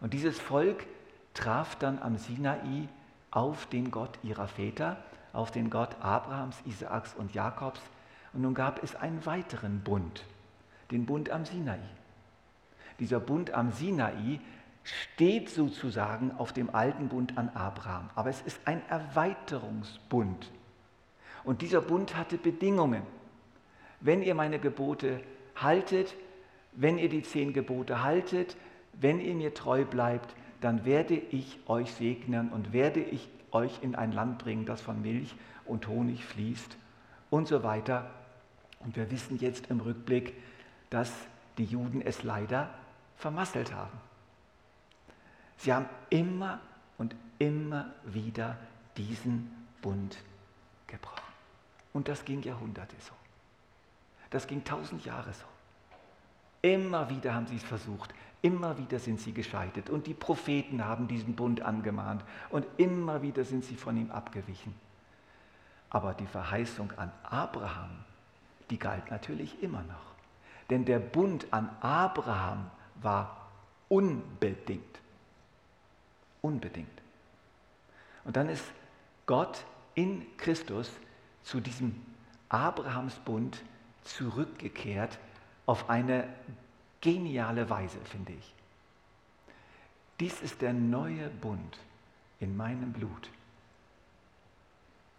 [0.00, 0.86] Und dieses Volk
[1.32, 2.88] traf dann am Sinai
[3.30, 4.98] auf den Gott ihrer Väter,
[5.32, 7.80] auf den Gott Abrahams, Isaaks und Jakobs.
[8.32, 10.24] Und nun gab es einen weiteren Bund,
[10.90, 11.80] den Bund am Sinai.
[13.00, 14.40] Dieser Bund am Sinai
[14.84, 20.50] steht sozusagen auf dem alten Bund an Abraham, aber es ist ein Erweiterungsbund.
[21.42, 23.02] Und dieser Bund hatte Bedingungen.
[24.00, 25.20] Wenn ihr meine Gebote
[25.56, 26.14] haltet,
[26.72, 28.56] wenn ihr die zehn Gebote haltet,
[28.92, 33.94] wenn ihr mir treu bleibt, dann werde ich euch segnen und werde ich euch in
[33.94, 36.76] ein Land bringen, das von Milch und Honig fließt
[37.30, 38.10] und so weiter.
[38.80, 40.34] Und wir wissen jetzt im Rückblick,
[40.90, 41.12] dass
[41.58, 42.70] die Juden es leider
[43.16, 43.98] vermasselt haben.
[45.56, 46.60] Sie haben immer
[46.98, 48.56] und immer wieder
[48.96, 50.18] diesen Bund
[50.86, 51.22] gebrochen.
[51.92, 53.12] Und das ging Jahrhunderte so.
[54.30, 55.44] Das ging tausend Jahre so.
[56.62, 58.14] Immer wieder haben sie es versucht.
[58.42, 59.90] Immer wieder sind sie gescheitert.
[59.90, 62.24] Und die Propheten haben diesen Bund angemahnt.
[62.50, 64.74] Und immer wieder sind sie von ihm abgewichen.
[65.90, 68.04] Aber die Verheißung an Abraham,
[68.70, 70.14] die galt natürlich immer noch.
[70.70, 72.70] Denn der Bund an Abraham
[73.02, 73.50] war
[73.88, 75.00] unbedingt.
[76.44, 77.00] Unbedingt.
[78.24, 78.66] Und dann ist
[79.24, 80.90] Gott in Christus
[81.42, 82.04] zu diesem
[82.50, 83.62] Abrahamsbund
[84.02, 85.18] zurückgekehrt
[85.64, 86.28] auf eine
[87.00, 88.54] geniale Weise, finde ich.
[90.20, 91.78] Dies ist der neue Bund
[92.40, 93.30] in meinem Blut,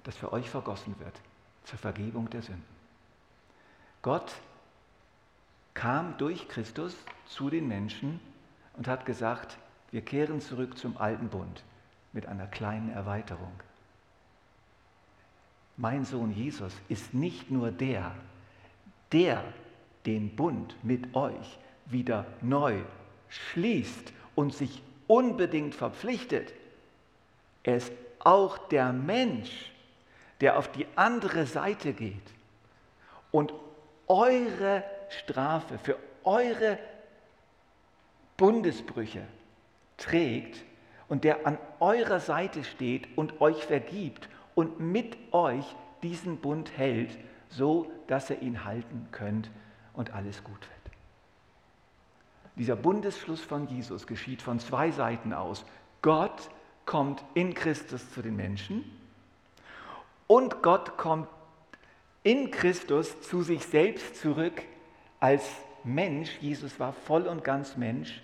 [0.03, 1.19] das für euch vergossen wird
[1.63, 2.75] zur Vergebung der Sünden.
[4.03, 4.31] Gott
[5.73, 8.19] kam durch Christus zu den Menschen
[8.73, 9.57] und hat gesagt,
[9.95, 11.63] wir kehren zurück zum alten Bund
[12.11, 13.53] mit einer kleinen Erweiterung.
[15.77, 18.13] Mein Sohn Jesus ist nicht nur der,
[19.13, 19.41] der
[20.05, 22.81] den Bund mit euch wieder neu
[23.29, 26.51] schließt und sich unbedingt verpflichtet.
[27.63, 29.71] Er ist auch der Mensch,
[30.41, 32.33] der auf die andere Seite geht
[33.31, 33.53] und
[34.07, 36.79] eure Strafe für eure
[38.35, 39.25] Bundesbrüche
[39.97, 40.63] trägt
[41.07, 45.65] und der an eurer Seite steht und euch vergibt und mit euch
[46.03, 47.17] diesen Bund hält,
[47.49, 49.49] so dass ihr ihn halten könnt
[49.93, 50.71] und alles gut wird.
[52.55, 55.65] Dieser Bundesschluss von Jesus geschieht von zwei Seiten aus.
[56.01, 56.49] Gott
[56.85, 58.83] kommt in Christus zu den Menschen
[60.27, 61.27] und Gott kommt
[62.23, 64.63] in Christus zu sich selbst zurück
[65.19, 65.47] als
[65.83, 66.37] Mensch.
[66.39, 68.21] Jesus war voll und ganz Mensch.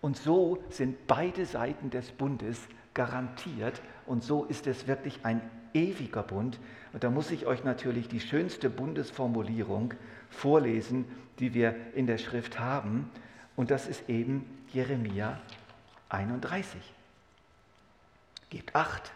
[0.00, 2.58] Und so sind beide Seiten des Bundes
[2.94, 3.80] garantiert.
[4.06, 5.40] Und so ist es wirklich ein
[5.74, 6.58] ewiger Bund.
[6.92, 9.94] Und da muss ich euch natürlich die schönste Bundesformulierung
[10.30, 11.04] vorlesen,
[11.38, 13.10] die wir in der Schrift haben.
[13.56, 15.40] Und das ist eben Jeremia
[16.08, 16.80] 31.
[18.48, 19.12] Gebt acht,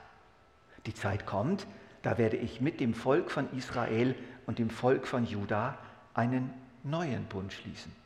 [0.86, 1.66] die Zeit kommt,
[2.02, 4.14] da werde ich mit dem Volk von Israel
[4.46, 5.78] und dem Volk von Juda
[6.12, 8.03] einen neuen Bund schließen.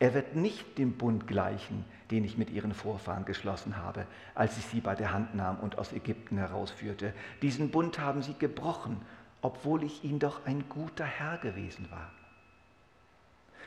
[0.00, 4.64] Er wird nicht dem Bund gleichen, den ich mit ihren Vorfahren geschlossen habe, als ich
[4.66, 7.12] sie bei der Hand nahm und aus Ägypten herausführte.
[7.42, 9.00] Diesen Bund haben sie gebrochen,
[9.42, 12.10] obwohl ich ihnen doch ein guter Herr gewesen war.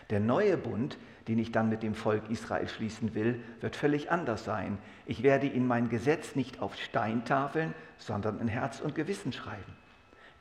[0.09, 4.43] Der neue Bund, den ich dann mit dem Volk Israel schließen will, wird völlig anders
[4.43, 4.77] sein.
[5.05, 9.73] Ich werde in mein Gesetz nicht auf Steintafeln, sondern in Herz und Gewissen schreiben.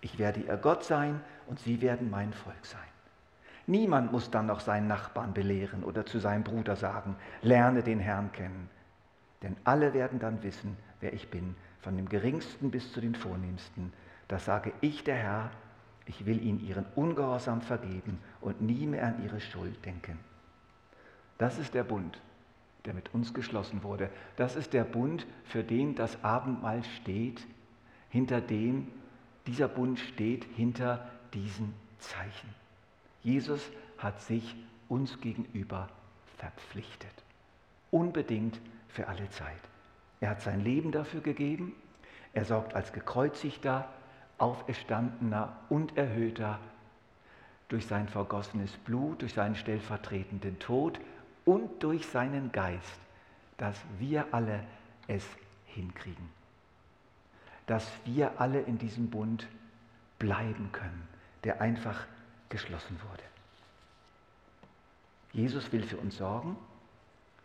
[0.01, 2.81] Ich werde ihr Gott sein und sie werden mein Volk sein.
[3.71, 8.33] Niemand muss dann noch seinen Nachbarn belehren oder zu seinem Bruder sagen, lerne den Herrn
[8.33, 8.69] kennen.
[9.45, 13.93] Denn alle werden dann wissen, wer ich bin, von dem geringsten bis zu den vornehmsten.
[14.27, 15.51] Das sage ich, der Herr,
[16.07, 20.19] ich will ihnen ihren Ungehorsam vergeben und nie mehr an ihre Schuld denken.
[21.39, 22.21] Das ist der Bund,
[22.87, 24.11] der mit uns geschlossen wurde.
[24.35, 27.47] Das ist der Bund, für den das Abendmahl steht,
[28.09, 28.89] hinter dem
[29.47, 32.53] dieser Bund steht, hinter diesen Zeichen.
[33.23, 34.57] Jesus hat sich
[34.89, 35.89] uns gegenüber
[36.37, 37.13] verpflichtet.
[37.91, 39.61] Unbedingt für alle Zeit.
[40.21, 41.75] Er hat sein Leben dafür gegeben.
[42.33, 43.89] Er sorgt als gekreuzigter,
[44.39, 46.59] auferstandener und erhöhter
[47.69, 51.01] durch sein vergossenes Blut, durch seinen stellvertretenden Tod
[51.45, 53.01] und durch seinen Geist,
[53.59, 54.65] dass wir alle
[55.07, 55.25] es
[55.67, 56.29] hinkriegen.
[57.67, 59.47] Dass wir alle in diesem Bund
[60.19, 61.09] bleiben können,
[61.45, 62.07] der einfach
[62.51, 63.23] geschlossen wurde.
[65.33, 66.57] Jesus will für uns sorgen,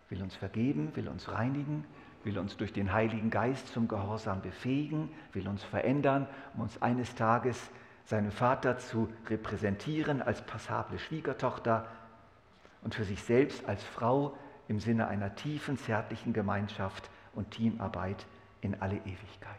[0.10, 1.86] will uns vergeben, will uns reinigen,
[2.24, 7.16] will uns durch den Heiligen Geist zum Gehorsam befähigen, will uns verändern, um uns eines
[7.16, 7.70] Tages
[8.06, 11.88] seinem Vater zu repräsentieren als passable Schwiegertochter
[12.82, 14.38] und für sich selbst als Frau
[14.68, 18.26] im Sinne einer tiefen, zärtlichen Gemeinschaft und Teamarbeit
[18.62, 19.56] in alle Ewigkeit.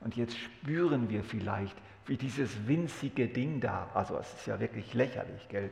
[0.00, 1.76] Und jetzt spüren wir vielleicht,
[2.06, 5.70] wie dieses winzige Ding da, also es ist ja wirklich lächerlich, gell?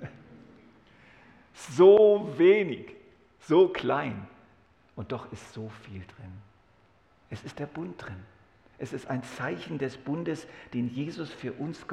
[1.54, 2.94] So wenig,
[3.40, 4.28] so klein.
[4.94, 6.32] Und doch ist so viel drin.
[7.30, 8.24] Es ist der Bund drin.
[8.78, 11.84] Es ist ein Zeichen des Bundes, den Jesus für uns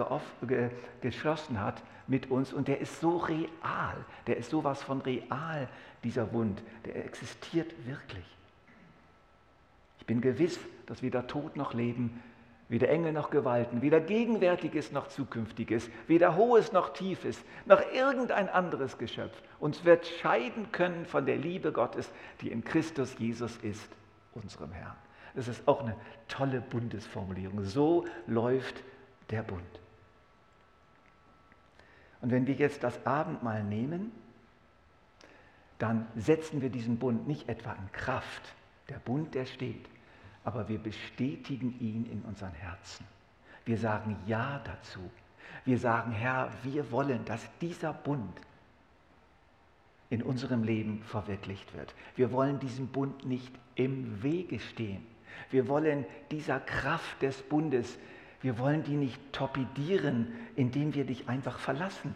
[1.01, 2.53] geschlossen hat mit uns.
[2.53, 4.05] Und der ist so real.
[4.27, 5.67] Der ist sowas von real,
[6.03, 6.61] dieser Bund.
[6.85, 8.25] Der existiert wirklich.
[9.99, 12.21] Ich bin gewiss, dass weder Tod noch Leben,
[12.67, 18.97] weder Engel noch Gewalten, weder Gegenwärtiges noch Zukünftiges, weder Hohes noch Tiefes, noch irgendein anderes
[18.97, 22.11] Geschöpf uns wird scheiden können von der Liebe Gottes,
[22.41, 23.89] die in Christus Jesus ist,
[24.33, 24.95] unserem Herrn.
[25.33, 25.95] Das ist auch eine
[26.27, 27.63] tolle Bundesformulierung.
[27.63, 28.83] So läuft
[29.31, 29.63] der Bund.
[32.21, 34.11] Und wenn wir jetzt das Abendmahl nehmen,
[35.79, 38.53] dann setzen wir diesen Bund nicht etwa in Kraft.
[38.89, 39.85] Der Bund, der steht,
[40.45, 43.05] aber wir bestätigen ihn in unseren Herzen.
[43.65, 44.99] Wir sagen Ja dazu.
[45.65, 48.39] Wir sagen, Herr, wir wollen, dass dieser Bund
[50.11, 51.93] in unserem Leben verwirklicht wird.
[52.15, 55.05] Wir wollen diesem Bund nicht im Wege stehen.
[55.49, 57.97] Wir wollen dieser Kraft des Bundes,
[58.41, 62.13] wir wollen die nicht torpedieren, indem wir dich einfach verlassen.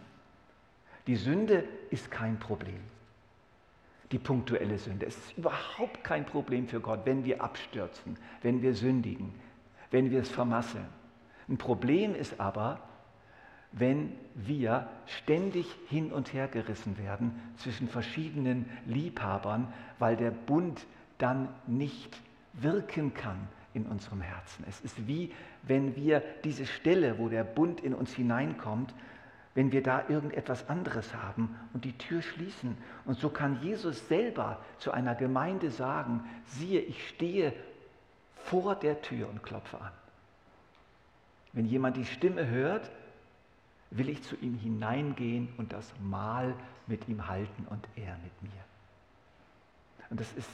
[1.08, 2.80] Die Sünde ist kein Problem.
[4.12, 5.06] Die punktuelle Sünde.
[5.06, 9.32] Es ist überhaupt kein Problem für Gott, wenn wir abstürzen, wenn wir sündigen,
[9.90, 10.86] wenn wir es vermasseln.
[11.48, 12.80] Ein Problem ist aber,
[13.72, 20.86] wenn wir ständig hin und her gerissen werden zwischen verschiedenen Liebhabern, weil der Bund
[21.18, 22.16] dann nicht
[22.54, 24.64] wirken kann in unserem Herzen.
[24.68, 25.32] Es ist wie
[25.62, 28.94] wenn wir diese Stelle, wo der Bund in uns hineinkommt,
[29.54, 32.76] wenn wir da irgendetwas anderes haben und die Tür schließen.
[33.04, 37.52] Und so kann Jesus selber zu einer Gemeinde sagen, siehe, ich stehe
[38.44, 39.92] vor der Tür und klopfe an.
[41.52, 42.90] Wenn jemand die Stimme hört,
[43.90, 46.54] will ich zu ihm hineingehen und das Mahl
[46.86, 48.64] mit ihm halten und er mit mir.
[50.10, 50.50] Und das ist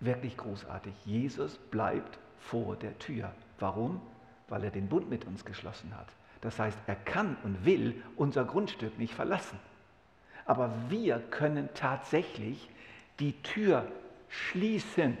[0.00, 0.94] wirklich großartig.
[1.04, 3.32] Jesus bleibt vor der Tür.
[3.58, 4.00] Warum?
[4.48, 6.08] Weil er den Bund mit uns geschlossen hat.
[6.42, 9.58] Das heißt, er kann und will unser Grundstück nicht verlassen.
[10.44, 12.68] Aber wir können tatsächlich
[13.20, 13.86] die Tür
[14.28, 15.16] schließen,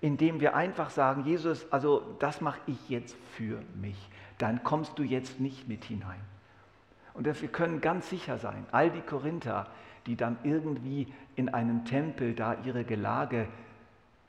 [0.00, 3.96] indem wir einfach sagen, Jesus, also das mache ich jetzt für mich.
[4.38, 6.20] Dann kommst du jetzt nicht mit hinein.
[7.14, 9.66] Und wir können ganz sicher sein, all die Korinther,
[10.06, 13.48] die dann irgendwie in einem Tempel da ihre Gelage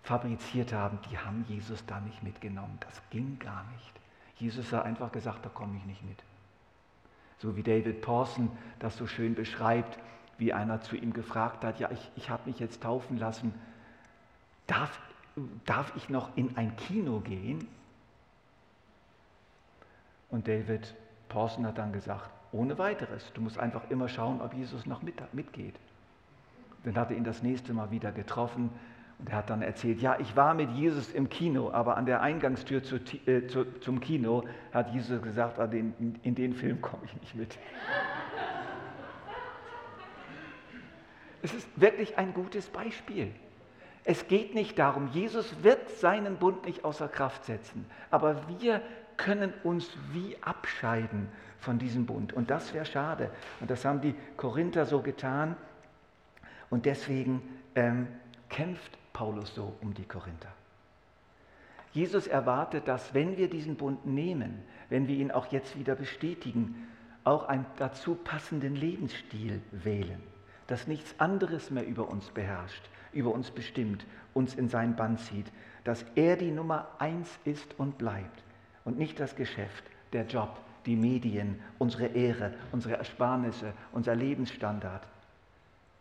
[0.04, 2.78] fabriziert haben, die haben Jesus da nicht mitgenommen.
[2.80, 4.05] Das ging gar nicht.
[4.38, 6.18] Jesus hat einfach gesagt, da komme ich nicht mit.
[7.38, 10.00] So wie David Pawson das so schön beschreibt,
[10.38, 13.54] wie einer zu ihm gefragt hat, ja, ich, ich habe mich jetzt taufen lassen,
[14.68, 15.00] darf,
[15.66, 17.68] darf ich noch in ein Kino gehen?
[20.30, 20.94] Und David
[21.30, 23.32] Pawson hat dann gesagt, ohne weiteres.
[23.34, 25.76] Du musst einfach immer schauen, ob Jesus noch mit, mitgeht.
[26.84, 28.70] Dann hat er ihn das nächste Mal wieder getroffen
[29.20, 32.22] und er hat dann erzählt, ja, ich war mit Jesus im Kino, aber an der
[32.22, 34.44] Eingangstür zu, äh, zu, zum Kino
[34.74, 37.58] hat Jesus gesagt, ah, in, in den Film komme ich nicht mit.
[41.42, 43.32] Es ist wirklich ein gutes Beispiel.
[44.04, 48.82] Es geht nicht darum, Jesus wird seinen Bund nicht außer Kraft setzen, aber wir
[49.18, 52.34] können uns wie abscheiden von diesem Bund.
[52.34, 53.32] Und das wäre schade.
[53.60, 55.56] Und das haben die Korinther so getan.
[56.70, 57.42] Und deswegen
[57.76, 58.08] ähm,
[58.50, 60.52] kämpft Paulus so um die Korinther.
[61.94, 66.86] Jesus erwartet, dass wenn wir diesen Bund nehmen, wenn wir ihn auch jetzt wieder bestätigen,
[67.24, 70.22] auch einen dazu passenden Lebensstil wählen,
[70.68, 75.50] dass nichts anderes mehr über uns beherrscht, über uns bestimmt, uns in sein Band zieht,
[75.86, 78.44] dass er die Nummer eins ist und bleibt
[78.84, 85.08] und nicht das Geschäft, der Job, die Medien, unsere Ehre, unsere Ersparnisse, unser Lebensstandard.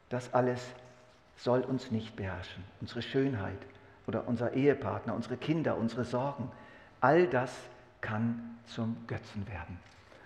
[0.08, 0.74] Das alles
[1.36, 2.64] soll uns nicht beherrschen.
[2.80, 3.58] Unsere Schönheit
[4.06, 6.50] oder unser Ehepartner, unsere Kinder, unsere Sorgen,
[7.00, 7.54] all das
[8.00, 9.78] kann zum Götzen werden.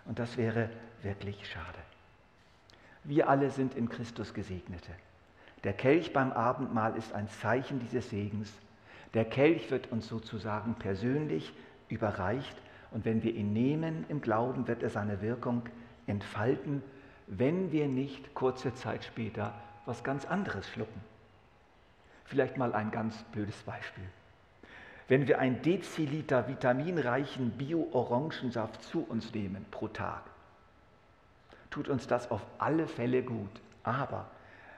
[0.05, 0.71] Und das wäre
[1.03, 1.79] wirklich schade.
[3.05, 4.93] Wir alle sind in Christus Gesegnete.
[5.65, 8.53] Der Kelch beim Abendmahl ist ein Zeichen dieses Segens.
[9.15, 11.53] Der Kelch wird uns sozusagen persönlich
[11.89, 12.57] überreicht
[12.91, 15.63] und wenn wir ihn nehmen im Glauben, wird er seine Wirkung
[16.07, 16.83] entfalten,
[17.27, 19.55] wenn wir nicht kurze Zeit später
[19.89, 21.01] was ganz anderes schlucken.
[22.27, 24.05] Vielleicht mal ein ganz blödes Beispiel.
[25.09, 30.23] Wenn wir ein Deziliter vitaminreichen Bio-Orangensaft zu uns nehmen pro Tag,
[31.71, 33.63] tut uns das auf alle Fälle gut.
[33.83, 34.31] Aber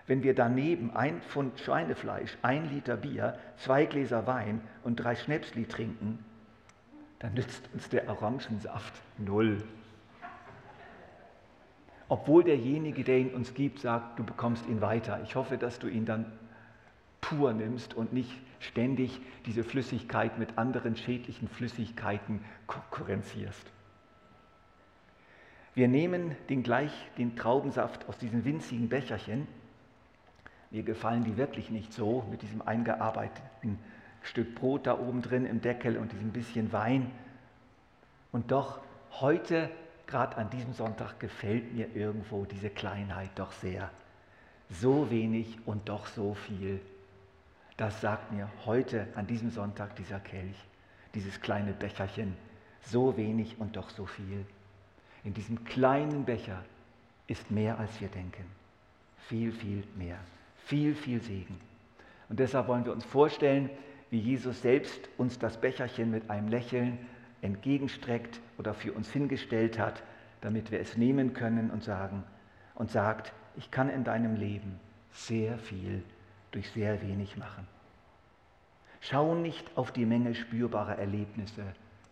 [0.06, 5.66] wenn wir daneben ein Pfund Schweinefleisch, ein Liter Bier, zwei Gläser Wein und drei Schnäpsli
[5.66, 6.24] trinken,
[7.18, 9.64] dann nützt uns der Orangensaft null.
[12.10, 15.20] Obwohl derjenige, der ihn uns gibt, sagt, du bekommst ihn weiter.
[15.22, 16.26] Ich hoffe, dass du ihn dann
[17.20, 23.64] pur nimmst und nicht ständig diese Flüssigkeit mit anderen schädlichen Flüssigkeiten konkurrenzierst.
[25.74, 29.46] Wir nehmen den gleich den Traubensaft aus diesen winzigen Becherchen.
[30.72, 33.78] Mir gefallen die wirklich nicht so mit diesem eingearbeiteten
[34.22, 37.12] Stück Brot da oben drin im Deckel und diesem bisschen Wein.
[38.32, 38.80] Und doch
[39.20, 39.70] heute,
[40.10, 43.90] gerade an diesem Sonntag, gefällt mir irgendwo diese Kleinheit doch sehr.
[44.68, 46.80] So wenig und doch so viel.
[47.76, 50.56] Das sagt mir heute an diesem Sonntag dieser Kelch,
[51.14, 52.36] dieses kleine Becherchen.
[52.82, 54.44] So wenig und doch so viel.
[55.24, 56.62] In diesem kleinen Becher
[57.26, 58.44] ist mehr, als wir denken.
[59.28, 60.18] Viel, viel mehr.
[60.64, 61.60] Viel, viel Segen.
[62.28, 63.70] Und deshalb wollen wir uns vorstellen,
[64.10, 66.98] wie Jesus selbst uns das Becherchen mit einem Lächeln
[67.42, 70.02] entgegenstreckt oder für uns hingestellt hat,
[70.40, 72.24] damit wir es nehmen können und sagen
[72.74, 74.78] und sagt, ich kann in deinem Leben
[75.12, 76.02] sehr viel
[76.50, 77.66] durch sehr wenig machen.
[79.00, 81.64] Schau nicht auf die Menge spürbarer Erlebnisse,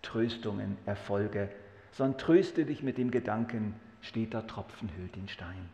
[0.03, 1.51] Tröstungen, Erfolge,
[1.93, 5.69] sondern tröste dich mit dem Gedanken, steter Tropfen hüllt den Stein.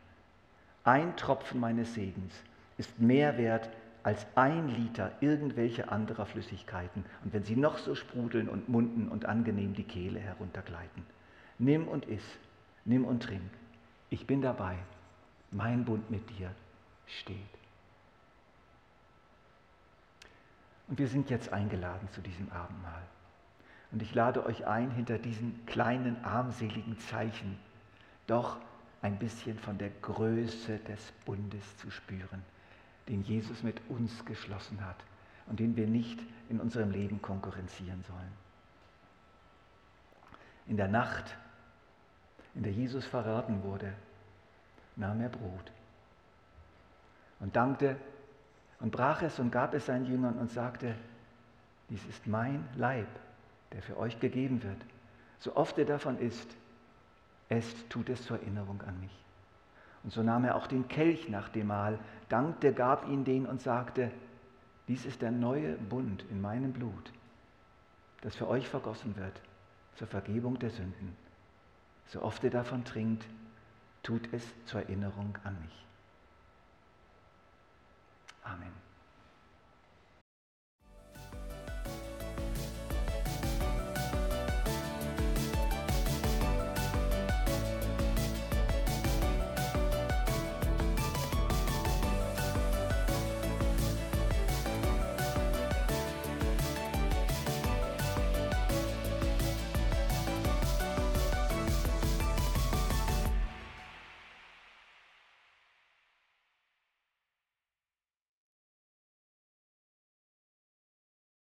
[0.82, 2.34] Ein Tropfen meines Segens
[2.78, 3.70] ist mehr wert
[4.05, 9.24] als ein Liter irgendwelcher anderer Flüssigkeiten und wenn sie noch so sprudeln und munden und
[9.24, 11.05] angenehm die Kehle heruntergleiten.
[11.59, 12.24] Nimm und iss,
[12.84, 13.50] nimm und trink.
[14.11, 14.76] Ich bin dabei.
[15.50, 16.50] Mein Bund mit dir
[17.07, 17.36] steht.
[20.86, 23.02] Und wir sind jetzt eingeladen zu diesem Abendmahl.
[23.90, 27.57] Und ich lade euch ein, hinter diesen kleinen armseligen Zeichen
[28.26, 28.59] doch
[29.00, 32.42] ein bisschen von der Größe des Bundes zu spüren
[33.09, 34.96] den Jesus mit uns geschlossen hat
[35.46, 38.32] und den wir nicht in unserem Leben konkurrenzieren sollen.
[40.66, 41.36] In der Nacht,
[42.55, 43.92] in der Jesus verraten wurde,
[44.96, 45.72] nahm er Brot
[47.40, 47.96] und dankte
[48.80, 50.94] und brach es und gab es seinen Jüngern und sagte,
[51.90, 53.09] dies ist mein Leib,
[53.72, 54.80] der für euch gegeben wird.
[55.38, 56.48] So oft er davon isst,
[57.48, 59.24] esst, tut es zur Erinnerung an mich.
[60.05, 61.98] Und so nahm er auch den Kelch nach dem Mahl,
[62.28, 64.11] dankte, gab ihn den und sagte,
[64.86, 67.11] dies ist der neue Bund in meinem Blut,
[68.20, 69.40] das für euch vergossen wird
[69.96, 71.16] zur Vergebung der Sünden.
[72.09, 73.24] So oft ihr davon trinkt,
[74.02, 75.86] tut es zur Erinnerung an mich.
[78.42, 78.84] Amen.